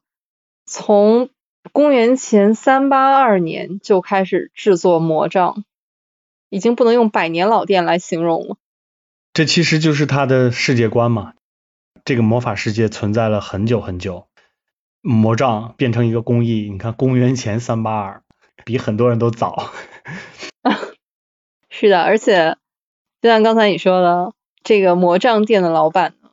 [0.64, 1.29] 从
[1.72, 5.66] 公元前三八二年就开始制作魔杖，
[6.48, 8.57] 已经不能用百年老店来形容了。
[9.35, 11.35] 这其实就是他的世界观嘛。
[12.03, 14.26] 这个魔法世界存在了很久很久，
[15.03, 18.22] 魔杖变成一个工艺，你看公元前三八二，
[18.64, 19.70] 比很多人都早。
[21.68, 22.57] 是的，而且
[23.20, 24.33] 就像刚才你说的，
[24.64, 26.31] 这个魔杖店的老板呢，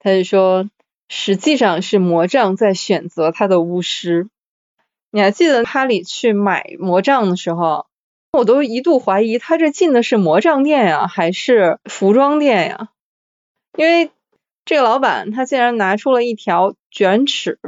[0.00, 0.68] 他就说。
[1.16, 4.28] 实际上是魔杖在选择他的巫师。
[5.12, 7.86] 你还记得哈利去买魔杖的时候，
[8.32, 12.88] 我都一度怀疑他这进的是魔杖店呀，还是服装店呀？
[13.78, 14.10] 因为
[14.64, 17.60] 这个老板他竟然拿出了一条卷尺，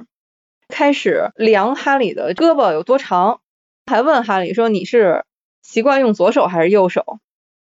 [0.67, 3.41] 开始量哈利的胳膊有多长，
[3.87, 5.25] 还问哈利说：“你是
[5.63, 7.21] 习惯用左手还是右手？”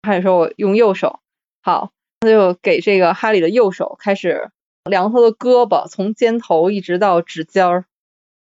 [0.06, 1.20] 哈利说：“我用右手。”
[1.64, 1.90] 好，
[2.20, 4.50] 他就给这个哈利的右手开始。
[4.84, 7.84] 量他的胳膊，从肩头一直到指尖儿，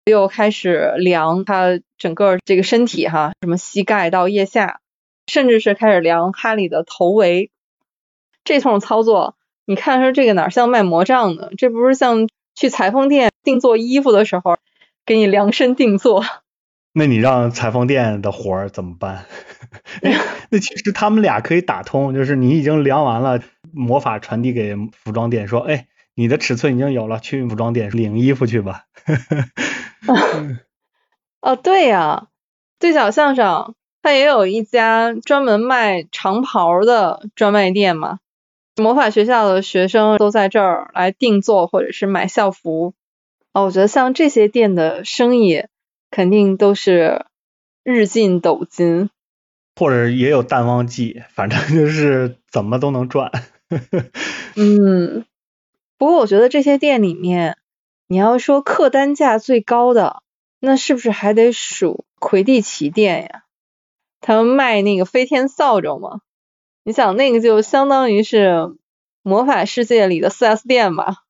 [0.05, 4.81] 又开始量他整个这个身体哈，什么膝盖到腋下，
[5.27, 7.51] 甚至是开始量哈利的头围。
[8.43, 11.49] 这通操作，你看说这个哪像卖魔杖呢？
[11.57, 14.57] 这不是像去裁缝店定做衣服的时候
[15.05, 16.23] 给你量身定做？
[16.93, 19.25] 那你让裁缝店的活儿怎么办？
[20.49, 23.41] 那其实他们俩可以打通，就是你已经量完了，
[23.73, 28.85] 魔法传递给服装店说，哎，你的尺寸已经有了，去服装店领衣服去吧。
[31.41, 32.27] 哦，对呀，
[32.79, 38.19] 对角巷上它也有一家专门卖长袍的专卖店嘛，
[38.75, 42.93] 魔法学校的学生都在这儿来定做或者是买校服。
[43.53, 45.65] 哦，我觉得像这些店的生意。
[46.11, 47.25] 肯定都是
[47.83, 49.09] 日进斗金，
[49.75, 53.31] 或者也有淡旺季，反正就是怎么都能赚。
[54.55, 55.25] 嗯，
[55.97, 57.57] 不过我觉得这些店里面，
[58.07, 60.21] 你要说客单价最高的，
[60.59, 63.43] 那是不是还得数魁地奇店呀？
[64.21, 66.21] 他们卖那个飞天扫帚嘛，
[66.83, 68.75] 你想那个就相当于是
[69.21, 71.23] 魔法世界里的四 S 店吧？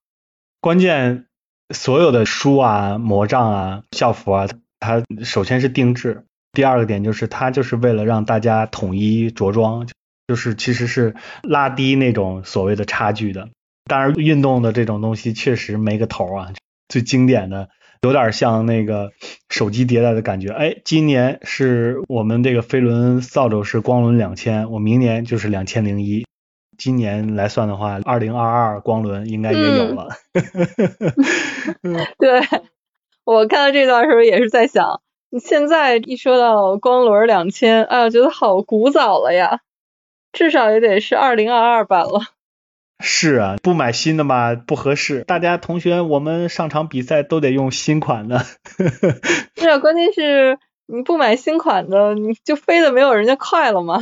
[0.61, 1.27] 关键
[1.73, 4.47] 所有的书啊、魔杖啊、校服啊。
[4.79, 9.87] 它首先是定制，第二个点就是它就是为了让大家统一着装，
[10.27, 13.49] 就是其实是拉低那种所谓的差距的。
[13.87, 16.49] 当然，运动的这种东西确实没个头啊。
[16.87, 17.69] 最经典的
[18.01, 19.11] 有点像那个
[19.49, 20.49] 手机迭代的感觉。
[20.49, 26.25] 哎，今年是我们这个飞轮扫帚是光轮两千，我明年就是两千零一。
[26.77, 30.09] 今年来算的话，二零二二光轮应该也有了。
[32.19, 32.41] 对。
[33.23, 35.01] 我看到这段时候也是在想，
[35.39, 39.61] 现在一说到光轮两千，哎呀，觉得好古早了呀，
[40.31, 42.21] 至少也得是二零二二版了。
[42.99, 45.23] 是啊，不买新的嘛不合适。
[45.23, 48.39] 大家同学，我们上场比赛都得用新款的。
[49.57, 53.99] 是啊，关键是你不买新款的，你就飞的没有人家快了吗？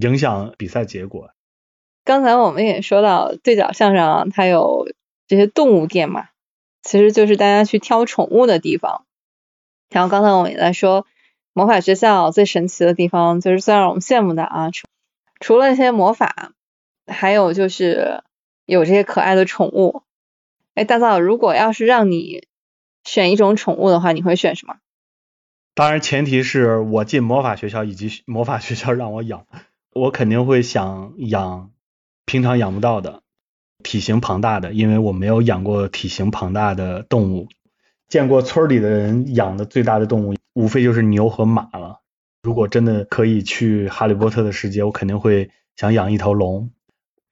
[0.00, 1.30] 影响比赛结果。
[2.04, 4.88] 刚才我们也说到，对角巷上它有
[5.26, 6.28] 这些动物店嘛。
[6.82, 9.06] 其实就是大家去挑宠物的地方。
[9.90, 11.04] 然后刚才我们也在说，
[11.52, 14.86] 魔法学校最神奇的地方，就是最让我们羡慕的啊，除
[15.40, 16.52] 除了那些魔法，
[17.06, 18.22] 还有就是
[18.64, 20.02] 有这些可爱的宠物。
[20.74, 22.46] 哎，大嫂，如果要是让你
[23.04, 24.76] 选一种宠物的话，你会选什么？
[25.74, 29.46] 当然，前提是我进魔法学校，以及魔法学校让我养，
[29.92, 31.70] 我肯定会想养
[32.24, 33.22] 平常养不到的。
[33.82, 37.48] 体型庞大的，因为我没有养过体型庞大的动物，
[38.08, 42.00] 见过村里的人养的最大的动物，无非就是牛和马了。
[42.42, 46.70] 如果真的可以去哈利波特的世界，我肯定会想养一头龙，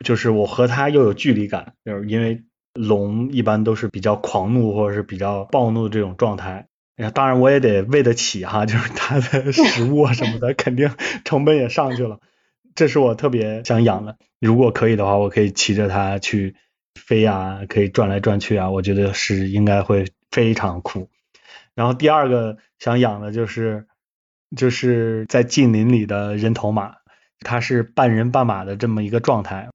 [0.05, 6.69] 就是我和它又有距离感，就是因为龙一般都是比较狂怒或者是比较暴怒的这种状态。
[7.13, 10.93] 当然我也得喂得起哈， 就是它的食物啊什么的，肯定
[11.25, 12.21] 成本也上去了。
[12.77, 16.55] 这是我特别想养的，如果可以的话，我可以骑着它去
[16.95, 21.09] 飞啊，可以转来转去啊，我觉得是应该会非常酷。
[21.75, 23.87] 然后第二个想养的就是
[24.57, 26.97] 就是在近邻里的人头马，
[27.41, 29.69] 它是半人半马的这么一个状态。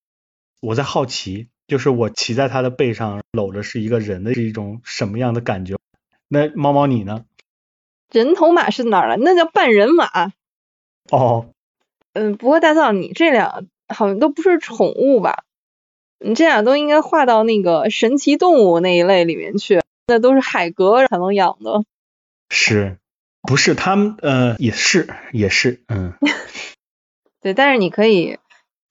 [0.59, 5.77] 我在好奇，就是我骑在它的背上搂着是一个人的是一种什么样的感觉？
[6.27, 7.25] 那猫猫你呢？
[8.11, 9.17] 人头马是哪儿了？
[9.17, 10.31] 那叫半人马。
[11.11, 11.49] 哦。
[12.13, 15.43] 嗯，不过大造，你这俩好像都不是宠物吧？
[16.19, 21.83] 你这俩都应该划到那个神奇动物那一类里面去，那都是海格才能养的。
[22.49, 22.97] 是，
[23.43, 24.17] 不是他们？
[24.21, 26.13] 呃，也是，也是，嗯。
[27.41, 28.37] 对，但是你可以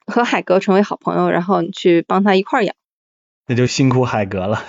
[0.09, 2.75] 和海格成为好朋友，然后你去帮他一块养。
[3.47, 4.65] 那就辛苦海格了。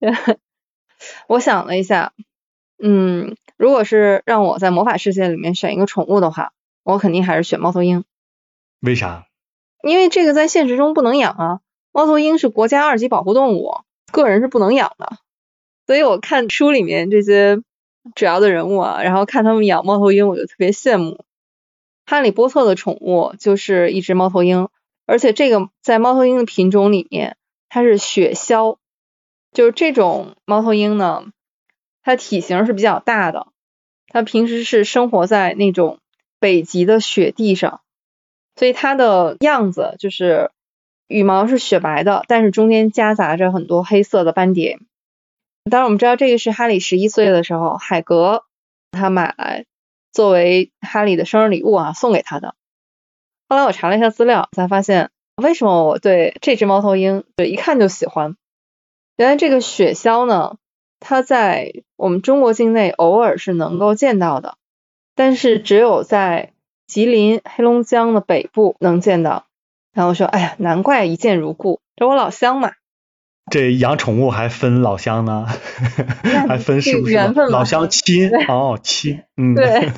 [1.28, 2.12] 我想了一下，
[2.82, 3.36] 嗯。
[3.58, 6.52] 如果是让我在魔法世界里面选一个宠物的话，
[6.84, 8.04] 我肯定还是选猫头鹰。
[8.80, 9.28] 为啥？
[9.82, 11.60] 因为这个在现实中不能养啊。
[11.90, 13.72] 猫头鹰是国家二级保护动物，
[14.12, 15.16] 个人是不能养的。
[15.86, 17.62] 所以我看书里面这些
[18.14, 21.24] 主要的人物啊，然后看他们养猫头鹰，我就特别羡慕。
[22.06, 24.68] 哈利波特的宠物就是一只猫头鹰，
[25.04, 27.36] 而且这个在猫头鹰的品种里面，
[27.68, 28.78] 它是雪鸮，
[29.52, 31.26] 就是这种猫头鹰呢。
[32.02, 33.48] 它体型是比较大的，
[34.06, 35.98] 它平时是生活在那种
[36.38, 37.80] 北极的雪地上，
[38.54, 40.52] 所以它的样子就是
[41.08, 44.78] 羽毛是雪白的，但是中间夹杂着很多黑色的斑点。
[45.68, 48.44] 当然，我们知道这个是哈利十一岁的时候，海格
[48.92, 49.66] 他买来
[50.16, 52.54] 作为哈利的生日礼物啊送给他的。
[53.50, 58.34] 后来我查了一下资料，才发现为什么我对这只猫头鹰对一看就喜欢。
[59.18, 60.56] 原来这个雪鸮呢。
[60.98, 64.56] 它在我们中国境内偶尔是能够见到的，
[65.14, 66.54] 但是只有在
[66.86, 69.44] 吉林、黑龙江的北部能见到。
[69.92, 72.72] 然后说，哎呀，难怪一见如故，这我老乡嘛。
[73.50, 75.46] 这养宠物还分老乡呢，
[76.48, 77.16] 还分是不是
[77.50, 79.92] 老乡 亲哦亲，嗯，对，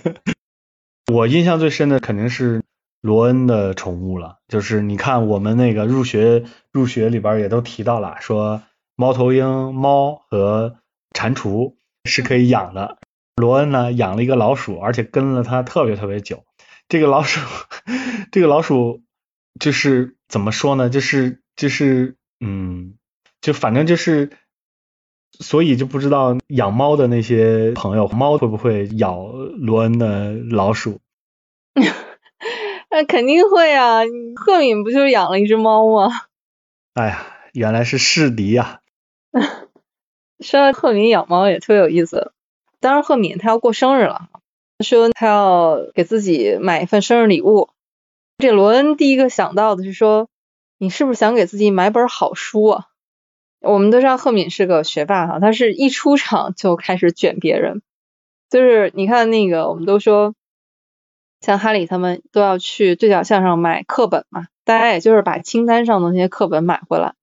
[1.13, 2.63] 我印象最深的肯定是
[3.01, 8.63] 罗恩的宠物了，就是你看我们那个入学入学里边也都提到了，说
[8.97, 10.77] 猫头鹰、猫和
[11.15, 11.75] 蟾蜍
[12.05, 12.99] 是可以养的。
[13.37, 16.45] 罗恩呢养了一个老鼠，而且跟了它特别特别久。
[16.89, 17.41] 这个老鼠，
[18.33, 19.03] 这个老鼠
[19.61, 20.91] 就是怎么说呢？
[20.91, 22.95] 就是就是嗯，
[23.41, 24.31] 就反正就是，
[25.39, 31.01] 所以就不知道养猫的那些朋友，猫会不会咬罗恩的老鼠？
[32.91, 34.01] 那肯定会啊！
[34.35, 36.11] 赫敏不就是养了一只猫吗？
[36.95, 38.81] 哎呀，原来是世敌呀、
[40.41, 42.33] 说到赫敏养猫也特别有意思。
[42.81, 44.29] 当然赫敏她要过生日了，
[44.85, 47.69] 说她要给自己买一份生日礼物。
[48.39, 50.29] 这罗恩第一个想到的是说，
[50.79, 52.87] 你是不是想给自己买本好书啊？
[53.61, 57.83] 我们都知道赫敏是个学霸哈，他是一出场就开始卷别人，
[58.51, 60.35] 就是你看那个，我们都说，
[61.41, 67.15] 像哈利他们都要去对角巷上买课本嘛，大家也就是把清单上的那些课本买回来。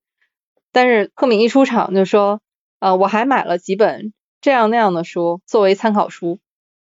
[0.72, 2.42] 但是赫敏一出场就说，
[2.80, 6.40] 呃，我还买了几本这样那样的书作为参考书，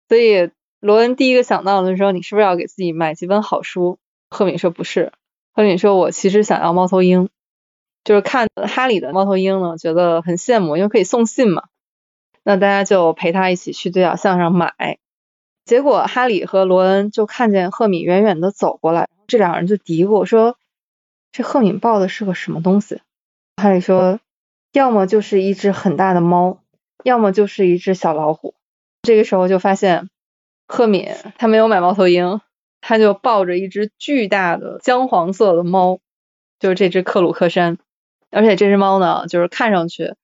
[0.09, 3.99] 所以罗恩第一个想到的是说，你是不是要给自己买几本好书？
[4.27, 5.13] 赫敏说不是，
[5.53, 7.29] 赫敏说我其实想要猫头鹰，
[8.06, 11.64] 就是看哈里的猫头鹰呢，觉得很羡慕，因为可以送信嘛。
[12.43, 14.99] 那大家就陪他一起去对角巷上买，
[15.66, 20.56] 结果哈里和罗恩就看见赫敏远远的走过来，这两人就嘀咕说，
[21.32, 23.01] 这赫敏抱的是个什么东西？
[23.56, 24.20] 哈利说，
[24.72, 26.60] 要么就是一只很大的猫，
[27.03, 28.53] 要么就是一只小老虎。
[29.01, 30.12] 这个时候就发现
[30.68, 32.41] 赫敏他没有买猫头鹰，
[32.82, 35.97] 他就抱着一只巨大的姜黄色的猫，
[36.60, 37.80] 就是这只克鲁克山。
[38.32, 40.15] 而且这只猫呢，就是看上去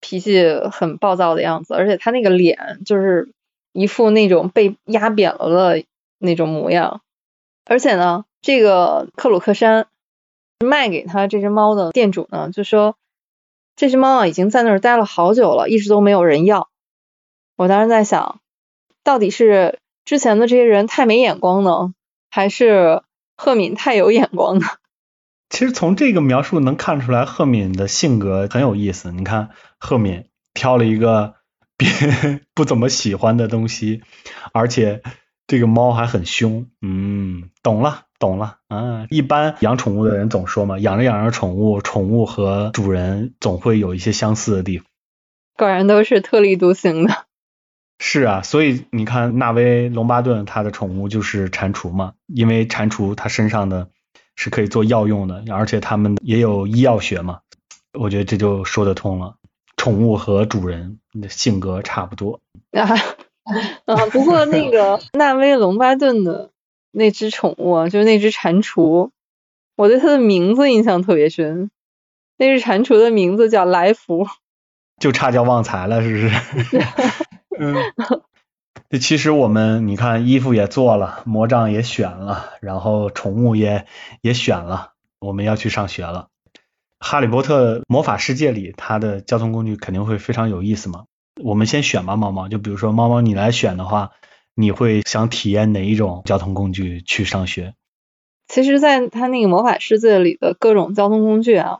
[0.00, 0.42] 脾气
[0.72, 3.32] 很暴躁的样子，而且它那个脸就是
[3.72, 5.84] 一副那种被压扁了的
[6.18, 7.02] 那种模样。
[7.66, 9.86] 而且呢，这个克鲁克山
[10.58, 12.96] 卖给他这只猫的店主呢，就说
[13.76, 16.68] 这只猫啊已经在那儿待了好久了，一直都没有人要。
[17.56, 18.40] 我当时在想，
[19.04, 21.92] 到底是之前的这些人太没眼光呢，
[22.30, 23.02] 还是
[23.36, 24.66] 赫敏太有眼光呢？
[25.50, 29.12] 其实从这个描述能看出来，赫敏的性格很有意思。
[29.12, 30.24] 你看，赫敏
[30.54, 31.34] 挑了一个
[31.76, 34.02] 别不怎么喜欢的东西，
[34.52, 35.02] 而且
[35.46, 36.68] 这个猫还很凶。
[36.80, 38.58] 嗯，懂了，懂了。
[38.68, 44.86] 啊，一般养宠物的人总说嘛，养着养着宠物，宠物和主人总会有一些相似的地方。
[45.56, 47.26] 果然都是特立独行的。
[47.98, 53.90] 是啊，所以你看纳威龙巴顿他的宠物就是蟾蜍嘛，因为蟾蜍它身上的
[54.36, 57.40] 是可以做药用的，而且他们也有医药学嘛，
[57.92, 59.36] 我觉得这就说得通了。
[59.76, 62.40] 宠物和主人的性格差不多。
[62.72, 62.86] 啊
[63.86, 64.06] 啊！
[64.12, 66.50] 不过那个 纳威隆巴顿的
[66.92, 69.10] 那只宠物啊，就是那只蟾蜍，
[69.76, 71.70] 我对它的名字印象特别深。
[72.36, 74.26] 那只蟾蜍的名字叫来福。
[75.00, 76.30] 就差叫旺财了，是不是？
[77.58, 77.74] 嗯，
[78.90, 83.86] 这其实我们你看，衣服也做了，魔杖也选了，然后宠物也
[84.20, 86.26] 也选了，我们要去上学了。
[86.98, 91.04] 哈利波特魔法世界里，它的交通工具肯定会非常有意思嘛。
[91.40, 92.48] 我们先选吧，猫猫。
[92.48, 94.10] 就比如说猫猫，你来选的话，
[94.56, 97.74] 你会想体验哪一种交通工具去上学？
[98.48, 101.78] 其实，在它那个魔法世界里的各种交通工具啊，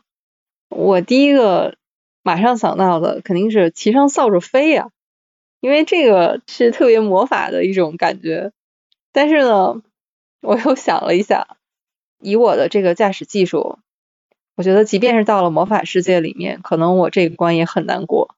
[0.69, 1.75] 我第一个
[2.23, 4.91] 马上想到的肯定是骑上扫帚飞呀、
[5.61, 8.53] 因为这个是特别魔法的一种感觉。
[9.13, 9.83] 但是呢，
[10.41, 11.57] 我又想了一下，
[12.21, 13.79] 以我的这个驾驶技术，
[14.57, 18.35] 我觉得即便是到了魔法世界里面，可能我这个关也很难过。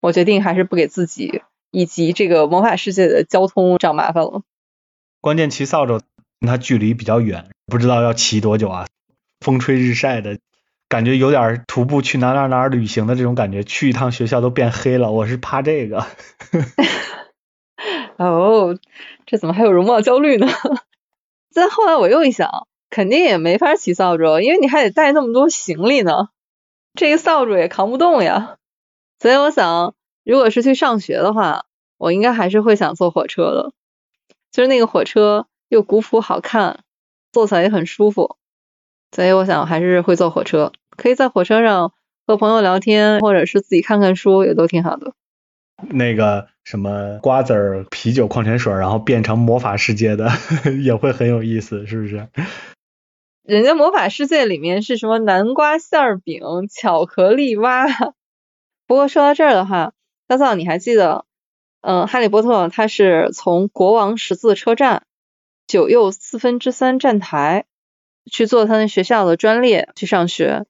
[0.00, 4.42] 我决定还是不给自己以及这个魔法世界的交通找麻烦了。
[5.20, 6.00] 关键骑扫帚，
[6.40, 8.86] 它距离比较远，不知道要骑多久啊，
[9.40, 10.38] 风吹日晒的。
[10.88, 16.06] 感觉有点徒步去哪哪哪旅行的这种感觉，去一趟学校都变黑了，我是怕这个。
[18.16, 18.76] 哦，
[19.26, 20.48] 这怎么还有容貌焦虑呢？
[21.52, 26.28] 再后来我又一想，肯定也没法骑扫帚，因为你还得带那么多行李呢，
[26.94, 28.56] 这个扫帚也扛不动呀。
[29.20, 31.66] 所以我想，如果是去上学的话，
[31.98, 33.72] 我应该还是会想坐火车的，
[34.50, 36.80] 就是那个火车又古朴好看，
[37.30, 38.37] 坐起来也很舒服。
[39.10, 41.92] 所以我想还是会坐火车，可以在火车上
[42.26, 45.12] 和朋友聊天，或者是自己看看书，也都挺好的。
[45.90, 50.28] 那个什么瓜子儿、啤酒、矿泉水，然后变成魔法世界的，
[50.82, 52.28] 也会很有意思，是不是？
[53.44, 57.86] 人家魔法世界里面是什么南瓜馅饼、巧克力蛙？
[58.86, 59.92] 不过说到这儿的话，
[60.26, 61.24] 大嫂你还记得，
[61.80, 65.04] 嗯，哈利波特他是从国王十字车站
[65.66, 67.64] 九又四分之三站台
[68.28, 70.66] 去做他那学校的专列去上学。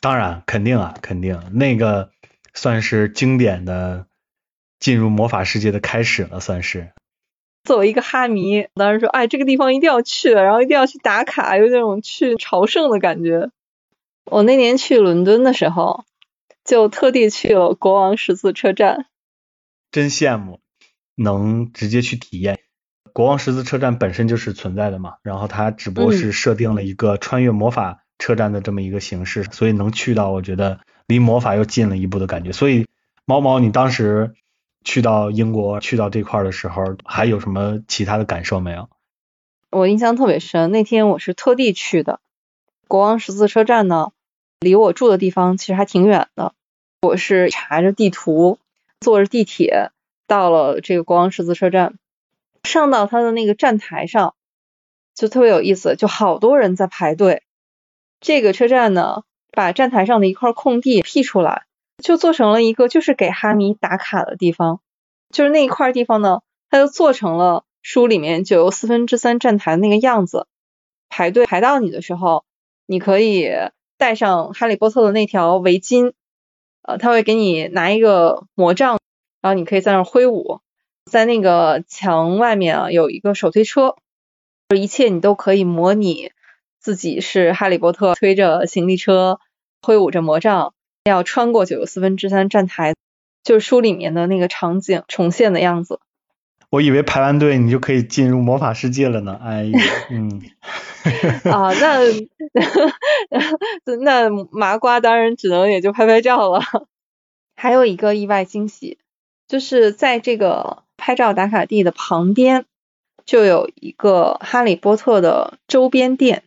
[0.00, 2.10] 当然，肯定啊，肯定，那个
[2.52, 4.06] 算是经典的
[4.78, 6.92] 进入魔法世界的开始了，算是。
[7.64, 13.50] 作为一个哈迷，当时说，哎，这个地方一定要去，然后一定要去打卡，有那种去朝圣的感觉。
[14.26, 16.04] 我那年去伦敦的时候，
[16.64, 19.06] 就特地去了国王十字车站。
[19.90, 20.60] 真羡慕
[21.14, 22.58] 能直接去体验。
[23.14, 32.52] 国王十字车站本身就是存在的嘛，然后它只不过是设定了一个穿越魔法车站的这么一个形式，所以能去到，我觉得离魔法又近了一步的感觉。
[32.52, 32.86] 所以，
[33.24, 34.34] 猫猫，你当时。
[34.86, 38.90] 去到英国，去到这块的时候，还有什么其他的感受没有？
[39.70, 42.20] 我印象特别深，那天我是特地去的
[42.86, 44.12] 国王十字车站呢，
[44.60, 46.52] 离我住的地方其实还挺远的。
[47.00, 48.58] 我是查着地图，
[49.00, 49.90] 坐着地铁
[50.26, 51.94] 到了这个国王十字车站，
[52.64, 54.34] 上到它的那个站台上，
[55.14, 57.42] 就特别有意思，就好多人在排队。
[58.20, 61.64] 这个车站呢，把站台上的一块空地辟出来。
[62.02, 64.80] 就做成了一个就是给哈迷打卡的地方，
[65.30, 70.48] 就是那一块地方呢，它就做成了书里面九又四分之三站台的那个样子。
[71.08, 72.44] 排队排到你的时候，
[72.84, 73.48] 你可以
[73.96, 76.14] 带上哈利波特的那条围巾，
[76.82, 78.98] 呃，他会给你拿一个魔杖，
[79.40, 80.60] 然后你可以在那挥舞。
[81.10, 83.96] 在那个墙外面啊，有一个手推车，
[84.68, 86.32] 就一切你都可以模拟
[86.80, 89.38] 自己是哈利波特推着行李车，
[89.82, 90.74] 挥舞着魔杖。
[91.04, 92.94] 要穿过九又四分之三站台，
[93.42, 96.00] 就是书里面的那个场景重现的样子。
[96.70, 99.38] 我以为排完队你就可以进入魔法世界了呢。
[99.44, 99.80] 哎呀，
[100.10, 100.40] 嗯。
[101.52, 102.00] 啊，那
[104.00, 106.62] 那麻瓜当然只能也就拍拍照了。
[107.54, 108.96] 还有一个意外惊喜，
[109.46, 112.64] 就是在这个拍照打卡地的旁边，
[113.24, 116.44] 就有一个哈利波特的周边店，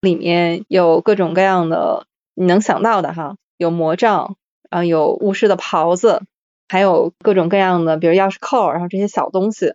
[0.00, 3.36] 里面有各种各样的你能想到的哈。
[3.58, 4.36] 有魔杖，
[4.70, 6.22] 啊，有巫师的袍子，
[6.68, 9.74] 还有各种各样的，比如钥匙扣，然后这些小东西。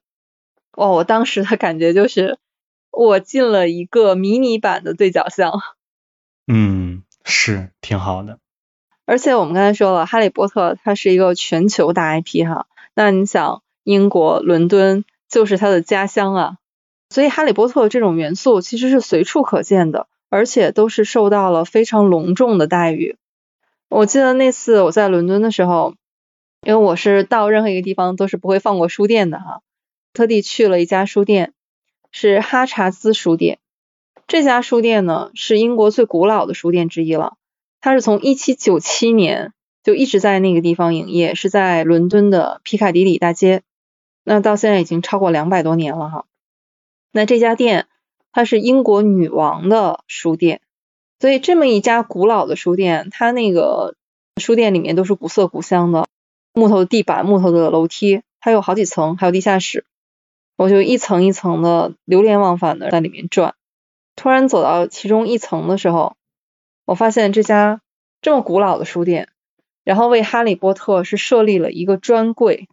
[0.74, 2.38] 哦，我当时的感觉就是
[2.92, 5.54] 我进了一个迷你版的对角巷。
[6.48, 8.40] 嗯，是挺好的。
[9.06, 16.58] 而且我们刚才说了，哈利波特它是一个全球大 IP 哈，那你想，英国伦敦就是他的家乡啊，
[17.10, 23.16] 所以哈利波特这种元素其实是随处可见的，而且都是受到了非常隆重的待遇。
[23.88, 25.96] 我记得那次我在伦敦的时候，
[26.64, 29.62] 因为我是到任何一个地方都是不会放过书店的哈，
[30.12, 31.54] 特地去了一家书店，
[32.12, 33.58] 是哈查兹书店。
[34.28, 37.38] 这家书店呢是英国最古老的书店之一了，
[37.80, 43.64] 它是从一七九七年就一直在那个地方营业，是在伦敦的皮卡迪里大街。
[44.30, 46.26] 那到现在已经超过两百多年了哈。
[47.14, 47.88] 那这家店
[48.34, 50.60] 它是英国女王的书店。
[51.22, 53.96] 所以这么一家古老的书店，它那个
[54.36, 56.10] 书店里面都是古色古香的，
[56.54, 59.86] 木头地板、木头的楼梯，它有好几层，还有地下室。
[60.58, 63.56] 我就一层一层的流连忘返的在里面转。
[64.18, 66.18] 突然走到其中一层的时候，
[66.84, 67.80] 我发现这家
[68.22, 69.30] 这么古老的书店，
[69.86, 72.68] 然后为哈利波特是设立了一个专柜，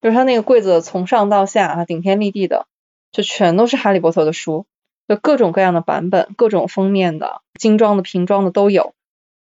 [0.00, 2.66] 就是它那个柜子从上到下啊，顶天立地的，
[3.12, 4.66] 就全都是哈利波特的书。
[5.08, 8.92] 就各种各样的版本，各种封面的，精装的、瓶装的都有。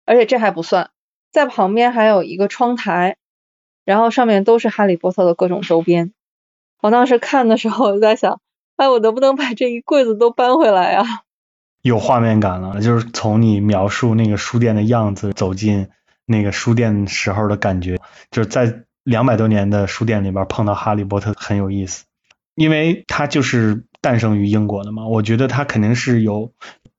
[0.05, 0.91] 而且这还不算，
[1.31, 3.17] 在旁边还有一个窗台，
[3.83, 6.13] 然后上面都是哈利波特的各种周边。
[6.81, 8.39] 我当时看的时候就在想，
[8.75, 11.03] 哎，我能不能把这一柜子都搬回来啊？
[11.81, 15.89] 有画面感了，就是从你描述那个书店的样子，走进
[16.25, 17.99] 那个书店时候的感觉，
[18.29, 22.03] 就是在两百多年的书店里边碰到哈利波特很有意思，
[22.55, 23.85] 因为他就是。
[24.01, 26.51] 诞生于英国的嘛，我觉得他肯定是有，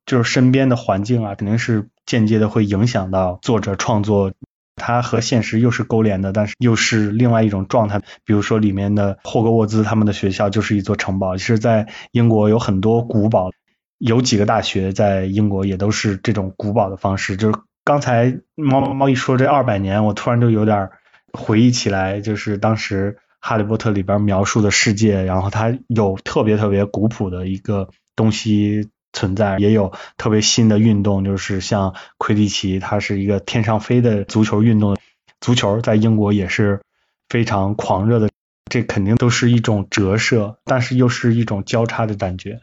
[0.05, 4.33] 就是身边的环境啊，肯定是间接的会影响到作者创作，
[4.75, 8.01] 它和现实又是勾连的，但是又是另外一种状态。
[8.25, 13.51] 比如说里面的霍格沃兹他们的学校就是一座城堡，其实在英国有很多古堡，
[13.99, 17.37] 有几个大学在英国也都是这种古堡的方式。
[17.37, 20.89] 就是刚才猫猫一说这二百年，我突然就有点
[21.37, 23.17] 回忆起来，就是当时。
[23.39, 34.97] 哈利波特里边描述的世界，然后它有特别特别古朴的一个东西存在，也有特别新的运动，就是像魁地奇，它是一个天上飞的足球运动。
[35.39, 36.81] 足球在英国也是
[37.29, 38.29] 非常狂热的，
[38.69, 42.61] 这肯定都是一种折射，但是又是一种交叉的感觉。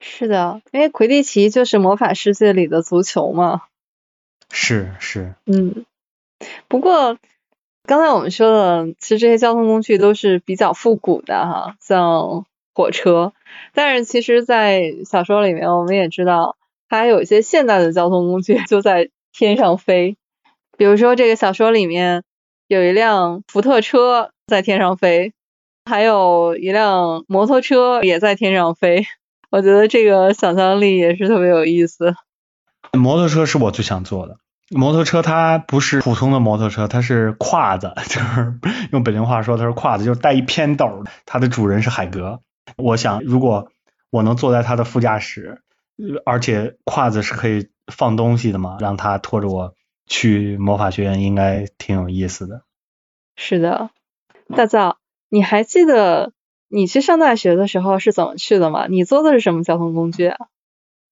[0.00, 3.62] 是的，因为魁地奇就是魔法世界里的足球嘛。
[4.50, 5.84] 是是，嗯，
[6.68, 7.18] 不过
[7.86, 13.32] 刚才我们说的，其实这些交通工具都是比较复古的哈，像火车。
[13.74, 16.56] 但是其实，在小说里面，我们也知道，
[16.88, 20.16] 它还有一些现代的交通工具就在天上飞。
[20.76, 22.24] 比如说，这个小说里面
[22.66, 25.32] 有一辆福特车在天上飞，
[25.84, 29.06] 还有一辆摩托车也在天上飞。
[29.48, 32.14] 我觉得这个想象力也是特别有意思。
[32.92, 34.38] 摩托车是我最想坐的。
[34.70, 38.58] 摩托车它不是普通的摩托车，它是胯子， 就是
[38.92, 41.10] 用北京话说它是胯子，就是带一偏斗的。
[41.24, 42.40] 它的主人是海格。
[42.76, 43.70] 我想，如果
[44.10, 45.62] 我能坐在它的副驾驶，
[46.24, 49.74] 而且胯子是可以放东西的嘛，让它拖着我
[50.06, 52.62] 去魔法学院，应该挺有意思的。
[53.36, 53.90] 是的，
[54.54, 54.98] 大造，
[55.28, 56.32] 你还记得
[56.68, 58.88] 你去上大学的时候是怎么去的吗？
[58.88, 60.48] 你坐的是什么交通工具啊？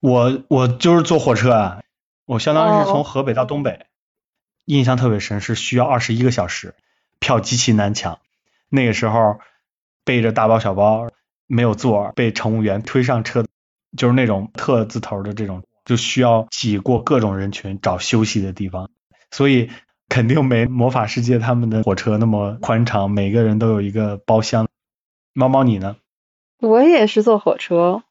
[0.01, 1.83] 我我就是坐火车啊，
[2.27, 3.87] 我相当于是从河北到东北，
[4.65, 6.75] 印象特别深，是需要二十一个小时，
[7.19, 8.19] 票极其难抢。
[8.69, 9.39] 那个时候
[10.05, 11.09] 背着大包小包。
[11.47, 13.45] 没有座，被乘务员推上车，
[13.99, 18.91] 就是那种特字头的这种，就需要挤过各种人群找休息的地方，
[19.31, 19.71] 所以
[20.09, 24.69] 肯定没魔法世界他们的火车那么宽敞，每个人都有一个包厢。
[25.35, 25.97] 猫猫你呢？
[26.61, 28.03] 我也是坐火车，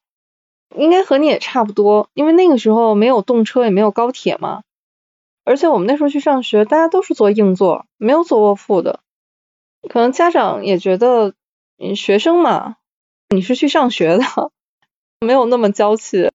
[0.75, 4.63] 应该和你也差不多，因为那个时候没有动车，也没有高铁嘛，
[5.43, 8.99] 而且我们那时候去上学，大家都是坐硬座，没有坐卧铺的，
[9.89, 11.33] 可能家长也觉得
[11.95, 12.77] 学生嘛。
[13.29, 14.23] 你是去上学的，
[15.19, 16.29] 没有那么娇气，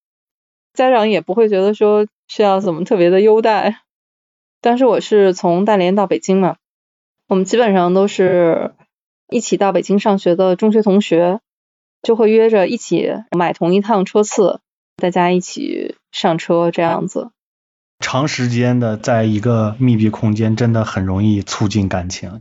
[0.74, 3.82] 家长也不会觉得说需要怎么特别的优待。
[4.60, 6.56] 但是我是从大连到北京嘛，
[7.28, 8.74] 我们基本上都是
[9.30, 11.38] 一起到北京上学的中学同学，
[12.02, 14.60] 就会约着一起买同一趟车次，
[14.96, 17.30] 大家一起上车这样子。
[18.00, 22.40] 长时间的在一个密闭空间，真的很容易促进感情。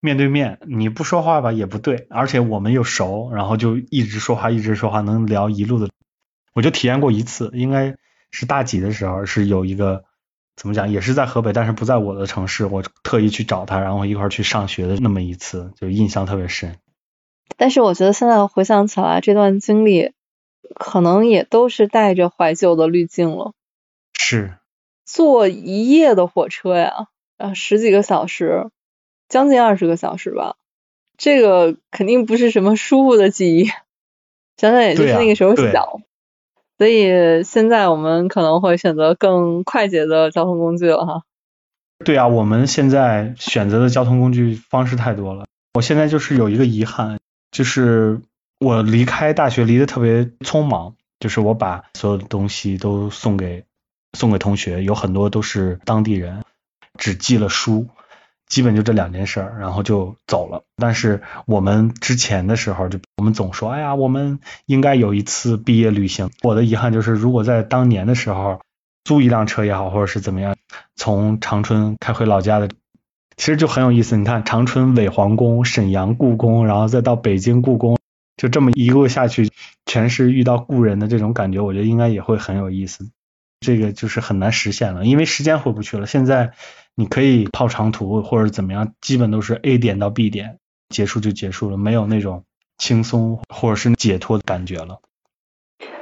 [0.00, 5.88] 面对面，你不说话吧也不对，而且我们又熟，然后就一直说话，一直说话，能聊一路的。
[6.52, 7.96] 我就体验过一次，应该
[8.30, 10.04] 是大几的时候，是有一个
[10.54, 16.76] 怎么讲，也是在河北，但是不在我的城市，我特意去找他，然后一块去上学的那么一次，就印象特别深。
[17.56, 20.12] 但是我觉得现在回想起来，这段经历
[20.74, 23.52] 可能也都是带着怀旧的滤镜了。
[24.18, 24.54] 是。
[25.04, 28.70] 坐一夜的火车呀，啊，十几个小时。
[29.28, 30.54] 将近二十个小时吧，
[31.18, 33.64] 这个肯定不是什么舒服的记忆，
[34.56, 35.98] 想想也就是那个时候小，
[36.78, 41.22] 所以现在我们可能会选择更快捷的交通工具了哈。
[42.04, 45.46] 对啊，我们现在选择的交通工具方式太多了。
[45.74, 47.18] 我现在就是有一个遗憾，
[47.56, 48.20] 就是
[48.60, 53.64] 我离开大学离得特别匆忙，就是我把所有的东西都送给
[54.12, 56.44] 送给同学，有很多都是当地人，
[56.98, 57.88] 只寄了书。
[58.46, 60.64] 基本就这两件事儿，然后就走了。
[60.76, 66.28] 但是我们之前的时候，就我们总说，哎呀，我们应该有一次毕业旅行。
[66.42, 68.60] 我的遗憾就是，如果在当年的时候
[69.02, 70.54] 租一辆车也好，或者是怎么样，
[70.94, 72.68] 从长春开回老家的，
[73.36, 74.16] 其实就很有意思。
[74.16, 77.98] 你看，长春伪皇宫、沈阳故宫，然后再到北京故宫，
[78.36, 79.50] 就这么一路下去，
[79.86, 83.10] 全是遇到故人的这种感觉，我觉得应该也会很有意思。
[83.60, 86.06] 这个就是很难实现了，因为时间回不去了。
[86.06, 86.52] 现在。
[86.98, 90.56] 你可以跑长途或者怎么样，基本都是 A 点到 B 点
[90.88, 92.44] 结束就结束了，没有那种
[92.78, 95.02] 轻松或者是解脱的感觉了。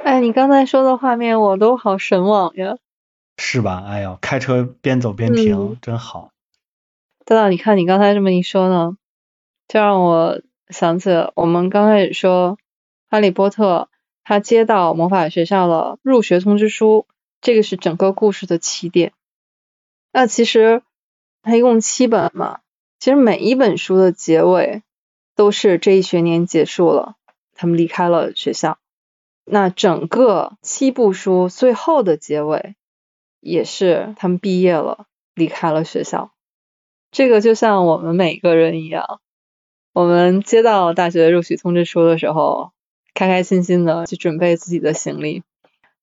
[0.05, 2.77] 哎，你刚才说的画面我都好神往呀。
[3.37, 3.83] 是吧？
[3.85, 6.29] 哎呦，开车边走边停，真好。
[7.27, 8.97] 大大，你看你刚才这么一说呢，
[9.67, 12.59] 就让我想起了我们刚开始说
[13.09, 13.89] 哈利波特
[14.23, 17.07] 他接到魔法学校的入学通知书，
[17.41, 19.11] 这个是整个故事的起点。
[20.11, 20.83] 那其实
[21.41, 22.59] 它一共七本嘛，
[22.99, 24.83] 其实每一本书的结尾
[25.35, 27.15] 都是这一学年结束了，
[27.55, 28.77] 他们离开了学校。
[29.45, 32.75] 那整个七部书最后的结尾
[33.39, 36.34] 也是他们毕业了，离开了学校。
[37.15, 39.21] 这个就像我们每个人一样，
[39.93, 42.73] 我们接到大学录取通知书的时候，
[43.13, 45.41] 开开心心的去准备自己的行李，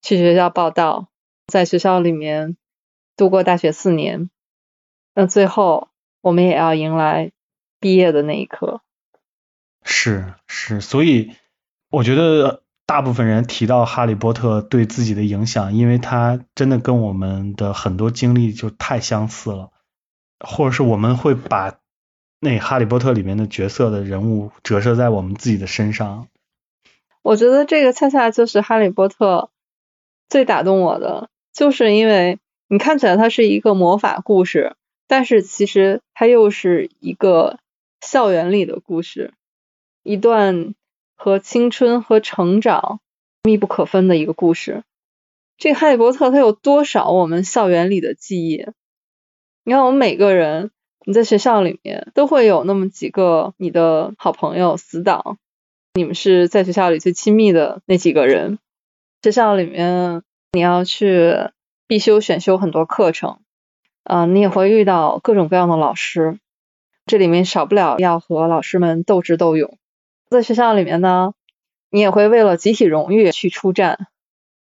[0.01, 1.09] 去学校报到，
[1.45, 2.57] 在学校里面。
[3.15, 4.31] 度过大学四年，
[5.13, 5.89] 那最后
[6.19, 7.31] 我们也要迎来
[7.79, 8.81] 毕业的那一刻。
[9.83, 11.33] 是是，所以
[11.91, 19.71] 我觉得大部分人提到哈利波特对自己的影响，因为他真的跟我们的很多经历就太相似了，
[20.39, 21.79] 或者是我们会把
[22.39, 26.27] 那哈利波特里面的角色的人物折射在我们自己的身上。
[27.21, 29.49] 我觉得这个恰恰就是哈利波特
[30.27, 34.75] 最打动我的，就是因为你看起来它是一个魔法故事，
[35.07, 37.59] 但是其实它又是一个
[38.01, 39.33] 校园里的故事，
[40.03, 40.75] 一段
[41.15, 42.99] 和青春和成长
[43.43, 44.83] 密不可分的一个故事。
[45.57, 48.67] 这哈利波特它有多少我们校园里的记忆？
[49.65, 50.71] 你看我们每个人，
[51.05, 55.37] 你在学校里面都会有那么几个你的好朋友、死党，
[55.93, 58.59] 你们是在学校里最亲密的那几个人。
[59.21, 61.33] 学校里面你要去
[61.87, 63.39] 必修、选修很多课程，
[64.03, 66.39] 啊，你也会遇到各种各样的老师，
[67.05, 69.77] 这里面少不了要和老师们斗智斗勇。
[70.29, 71.33] 在学校里面呢，
[71.89, 74.07] 你也会为了集体荣誉去出战，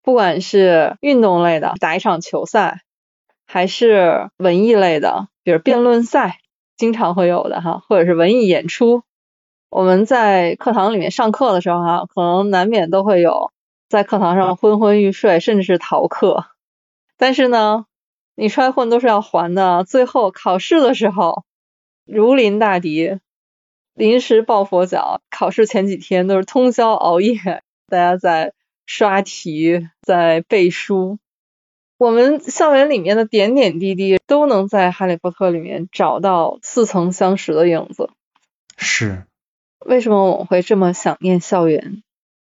[0.02, 2.80] 不管是运动类的，打一场球赛。
[3.46, 6.40] 还是文艺类的，比如辩论赛，
[6.76, 9.02] 经常会有的哈，或者是文艺演出。
[9.70, 13.52] 我们在课堂里面上课的时候哈，可能难免都会有
[13.88, 16.46] 在课堂上昏昏欲睡，甚至是逃课。
[17.16, 17.86] 但是呢，
[18.34, 19.84] 你摔混都是要还的。
[19.84, 21.44] 最后考试的时候，
[22.04, 23.18] 如临大敌，
[23.94, 25.20] 临时抱佛脚。
[25.30, 28.52] 考试前几天都是通宵熬夜，大家在
[28.86, 31.18] 刷题，在背书。
[31.98, 38.10] 我们校园里面的点点滴滴都能在《哈利波特》里面找到似曾相识的影子。
[38.76, 39.24] 是。
[39.80, 42.02] 为什么我会这么想念校园？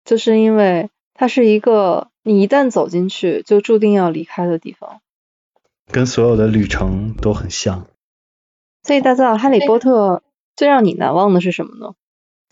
[0.06, 5.02] 就是因为它是一个你一旦走进去就注定要离开的地方。
[5.92, 7.88] 跟所有的旅程都很像。
[8.84, 10.16] 所以大家，《哈利波特》
[10.56, 11.94] 最让你难忘的是什么呢？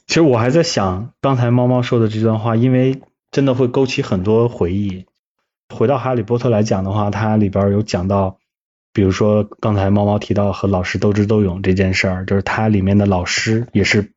[0.05, 5.05] 其实我还在想刚才猫猫说的这段话，因为真的会勾起很多回忆。
[5.73, 8.37] 回到《哈利波特》来讲的话，它里边有讲到，
[8.93, 14.13] 比如说刚才猫猫提到和老师斗智斗勇这件事儿，就是它里面的老师也是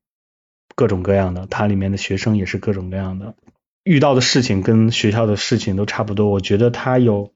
[0.76, 3.34] 各种各样的，它里面的学生也是各种各样的，
[3.82, 6.28] 遇到的事情跟学校的事情都差不多。
[6.28, 7.32] 我觉得它有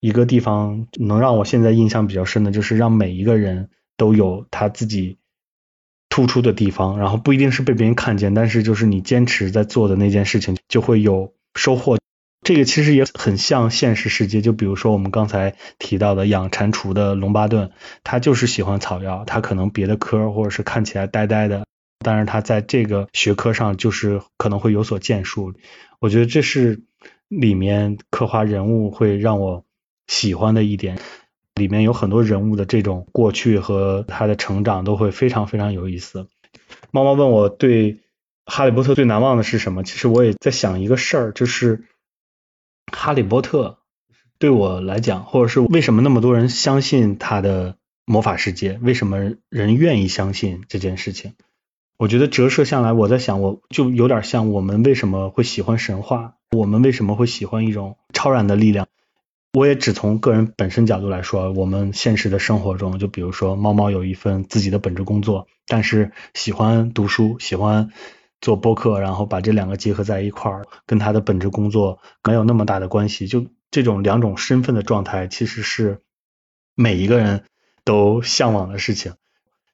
[0.00, 5.18] 一个地方能让我现在印象比较深的，就是让每一个人都有他自己
[6.08, 11.98] 突出的地方，然后不一定是被别人看见，但是就是你坚持在做的那件事情就会有收获。
[12.42, 17.70] 这个其实也很像现实世界，就比如说我们刚才提到的养蟾蜍的龙巴顿，
[18.02, 21.64] 他就是喜欢草药，他可能别的科或者是看起来呆呆的，
[22.00, 25.54] 但是他在这个学科上就是可能会有所建树。
[26.00, 26.82] 我觉得这是
[27.28, 29.64] 里面刻画人物会让我
[30.08, 30.98] 喜欢的一点，
[31.54, 36.26] 里面有很多人物的这种过去和他的成长都会非常非常有意思。
[36.90, 38.00] 猫猫问我对
[38.46, 41.84] 哈利波特最难忘的是什么，其实我也在想一个事儿，就是。
[42.92, 43.78] 哈利波特
[44.38, 48.78] 对我来讲，或者是为什么那么多人相信他的魔法世界？
[48.82, 49.18] 为什么
[49.48, 51.32] 人愿意相信这件事情？
[51.98, 56.34] 我觉得折射下来，我在想，我就有点像我们为什么会喜欢神话？
[56.50, 58.88] 我们为什么会喜欢一种超然的力量？
[59.52, 67.90] 我也只从个人本身角度来说，我们现实的生活中，就比如说猫猫有一份自己的本职工作，但是喜欢读书，喜欢。
[68.42, 73.28] 做播客，然后把这两个结合在一块儿，跟他的本职工作没有那么大的关系。
[73.28, 76.00] 就这种两种身份的状态，其实是
[76.74, 77.44] 每一个人
[77.84, 79.14] 都向往的事情。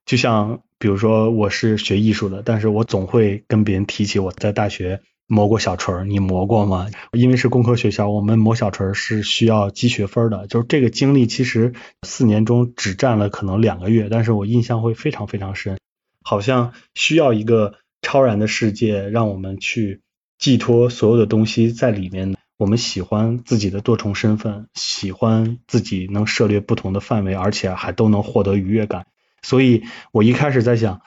[0.05, 6.89] 就像比如说，我是学艺术的，但是我总会跟别人提起我在大学磨过小锤，你磨过吗？
[7.13, 10.47] 因为是工科学校，我们磨小锤是需要积学分的。
[10.47, 15.79] 就是这个经历，其实四年中只占了可能两个月，但是我印象会非常非常深，
[16.23, 17.75] 好像需要一个。
[18.03, 20.03] 超然的世界，让我们去
[20.39, 22.37] 寄托所有的东西在里面。
[22.57, 29.07] 我们喜欢自己的多重身份，喜欢自己能涉猎不同的范围，而且还都能获得愉悦感。
[29.43, 31.01] 所以我一开始在想，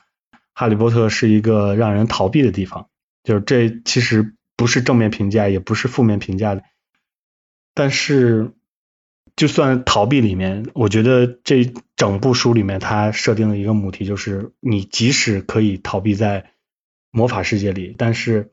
[0.54, 2.88] 哈利波特是一个让人逃避的地方，
[3.26, 6.64] 就是这其实不是正面评价，也不是负面评价的。
[7.74, 8.54] 但是，
[9.36, 16.52] 就算逃避里面，我觉得这整部书里面，它设定的一个母题就是，你即使可以逃避在。
[17.12, 18.51] 魔法世界里，但是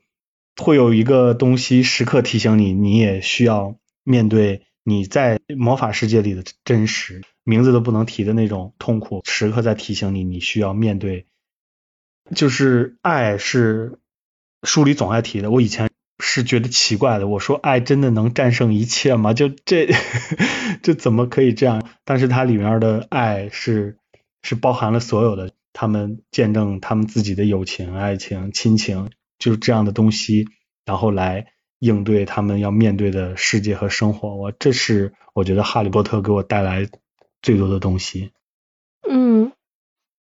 [0.57, 11.25] 会有一个东西时刻提醒你，你也需要面对你在魔法世界里的真实，名字都不能提的那种痛苦，时刻在提醒你，你需要面对。
[12.35, 13.99] 就是爱是
[14.63, 15.89] 书里总爱提的，我以前
[16.21, 19.33] 是觉得奇怪的，我说爱真的能战胜一切吗？
[19.33, 19.89] 就这，
[20.83, 21.89] 就怎么可以这样？
[22.03, 23.97] 但是它里面的爱是
[24.43, 25.53] 是包含了所有的。
[25.73, 30.47] 他们见证他们自己的友情、爱情、亲情，就是这样的东西，
[30.85, 31.47] 然后来
[31.79, 34.35] 应对他们要面对的世界和生活。
[34.35, 36.87] 我这是我觉得《哈利波特》给我带来
[37.41, 38.31] 最多的东西。
[39.07, 39.51] 嗯，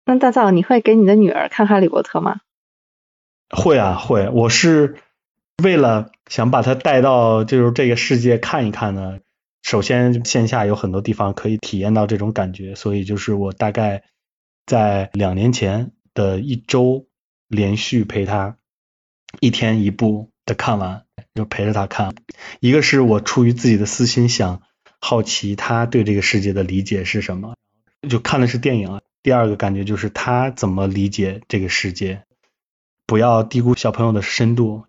[0.04, 2.40] 那大造，你会给你的女儿看《哈利波特》吗？
[3.50, 4.28] 会啊，会。
[4.28, 4.96] 我是
[5.62, 9.18] 为了想把她带到就是这个世界看一看呢。
[9.62, 14.04] 首先，线下有很多地方可以体验到这种感觉，所以就是我大概
[14.70, 17.08] 在两年前的一周
[17.48, 18.56] 连续陪他
[19.40, 22.14] 一天一部的看完，就陪着他看。
[22.60, 24.62] 一个是我出于自己的私心想
[25.00, 27.56] 好奇他对这个世界的理解是什么，
[28.08, 29.00] 就看的是电影。
[29.24, 32.22] 第二个感觉就是他怎么理解这个世界，
[33.06, 34.84] 不要低估小朋友的深度。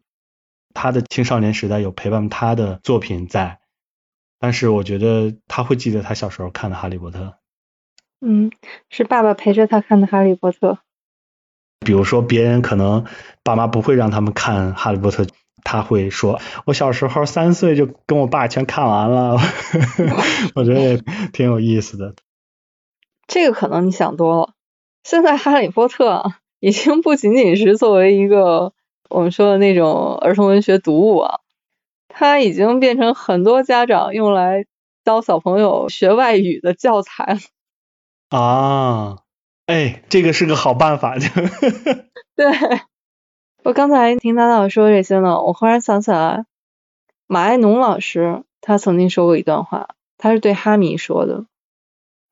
[0.76, 3.60] 他的青少年时代有陪伴他的作品在。
[4.38, 7.20] 但是我觉得他会记得他小时候看的《哈利波特》。
[8.22, 8.52] 嗯，
[8.90, 10.74] 是爸爸陪着他看的《哈利波特》。
[11.84, 13.06] 比如说，别人可能
[13.44, 15.24] 爸妈不会让他们看《哈利波特》，
[15.64, 19.38] 他会说：“我小时候三岁就跟我爸全看完了。
[20.54, 21.04] ”我觉得也
[21.34, 22.14] 挺有意思的。
[23.26, 24.54] 这个可能你想多了。
[25.04, 26.12] 现在《哈利波特》
[26.60, 28.74] 已经不仅仅是作为一个
[29.10, 31.40] 我们说的那种儿童文学读物啊。
[32.14, 34.66] 它已经变成很多家长用来
[35.04, 37.40] 教小朋友学外语的教材
[38.32, 39.20] 啊，
[39.66, 41.16] 哎，这个是个好办法。
[42.36, 42.48] 对，
[43.64, 46.46] 我刚才听他老说这些呢，我忽然想起来，
[47.28, 51.46] 马爱农老师他曾经说过一段话，他是对哈迷说的。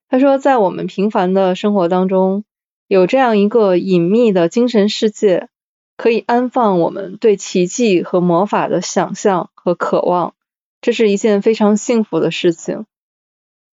[0.10, 2.44] 他说，在我们平凡的生活当中，
[2.88, 5.50] 有这样一个隐秘的精神世界。
[5.98, 10.34] 可以安放我们对奇迹和魔法的想象和渴望，
[10.80, 12.86] 这是一件非常幸福的事情。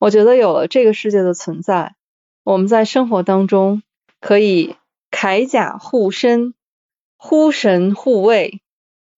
[0.01, 1.95] 我觉得有了这个世界的存在，
[2.47, 3.83] 我们在生活当中
[4.21, 4.77] 可以
[5.11, 6.55] 铠甲护身、
[7.17, 8.63] 呼神护卫、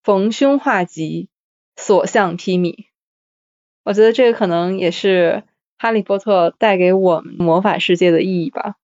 [0.02, 1.28] 逢凶化吉、
[1.76, 2.86] 所向披靡。
[3.84, 5.44] 我觉得这个可能也是
[5.76, 8.76] 哈利波特带给我们魔法世界的意义吧。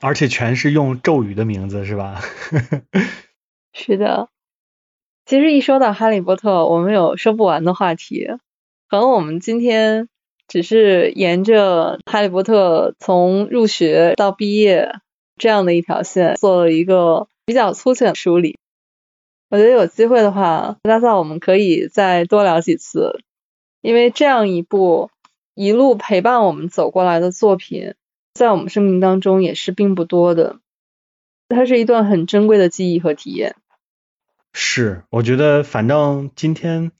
[0.00, 2.20] 而且全是用咒语的名字，是吧？
[3.74, 4.28] 是的，
[5.24, 8.28] 其实一说到哈利波特，我们有说不完的话题。
[8.88, 10.08] 可能我们今天
[10.48, 14.92] 只是沿着哈利波特从入学到毕业
[15.36, 18.56] 这样的一条线做了一个比较粗浅的梳理。
[19.48, 23.20] 我觉得有机会的话，大造我们可以再多聊几次，
[23.80, 25.10] 因为这样一部
[25.54, 27.94] 一路陪伴我们走过来的作品，
[28.34, 30.58] 在我们生命当中也是并不多的。
[31.48, 33.54] 它是一段很珍贵的记忆和体验。
[34.52, 36.90] 是，我觉得反正今天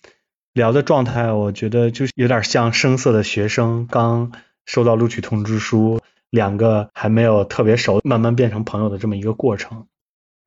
[0.57, 4.33] 聊的状态，我觉得就是有点像生涩的学生刚
[4.65, 6.01] 收到录取通知书，
[6.31, 9.87] 两个还没有特别熟，慢慢变成朋友的这么一个过程。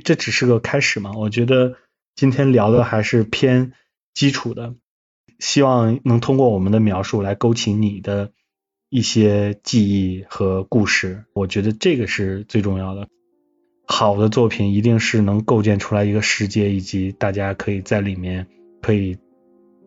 [0.03, 1.11] 这只是个开始嘛？
[1.11, 1.75] 我觉得
[2.15, 3.73] 今天聊的还是偏
[4.15, 4.73] 基础的，
[5.37, 8.31] 希望能通过我们的描述来勾起你的
[8.89, 11.25] 一些记忆和故事。
[11.33, 13.07] 我觉得这个是最重要的。
[13.85, 18.47] 好的作品一定是能构建出来一个世界，以及大家可以在里面
[18.81, 19.19] 可以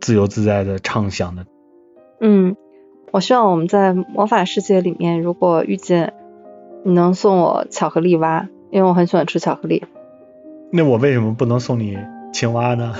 [0.02, 1.46] 自由自在的畅想的。
[2.20, 2.56] 嗯，
[3.12, 6.12] 我希望我们在魔法世界里面，如果遇见
[6.84, 9.84] 你能送我巧克力蛙，因为我很喜欢吃巧克力。
[10.72, 11.96] 那我为什么不能送你
[12.32, 12.94] 青蛙呢？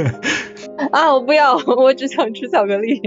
[0.92, 3.00] 啊，我不要，我只想吃巧克力。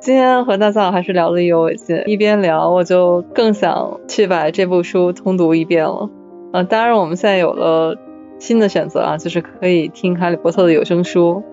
[0.00, 6.10] 今天和大造还是聊了意犹未尽，一边聊我就更想去把这部书通读一遍了。
[6.52, 7.96] 呃，当然我们现在有了
[8.40, 11.44] 新的选择啊，就是可以听《哈利波特》的有声书，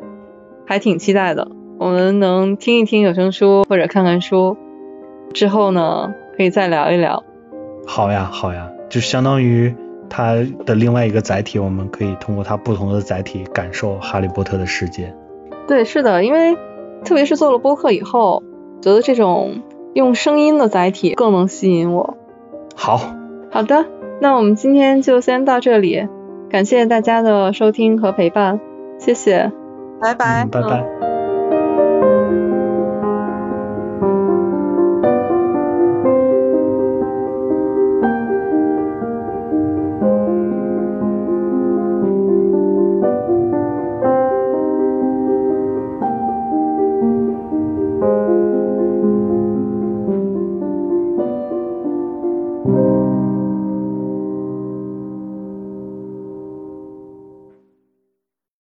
[0.69, 1.47] 还挺期待的。
[1.79, 4.55] 我们能听一听有声书或者看看书，
[5.33, 7.23] 之后呢可以再聊一聊。
[7.87, 9.73] 好呀，好呀，就相当于
[10.11, 10.35] 它
[10.67, 15.11] 的另外一个载体，我们可以通过它不同的载体感受《哈利波特》的世界。
[15.67, 16.55] 对，是的，因为。
[17.05, 18.43] 特别是做了播客以后，
[18.81, 19.61] 觉得这种
[19.93, 22.17] 用声音的载体更能吸引我。
[22.75, 22.99] 好，
[23.51, 23.85] 好的，
[24.19, 26.09] 那我们今天就先到这里，
[26.49, 28.59] 感谢大家的收听和陪伴，
[28.99, 29.53] 谢谢，
[29.99, 31.18] 拜拜，拜拜。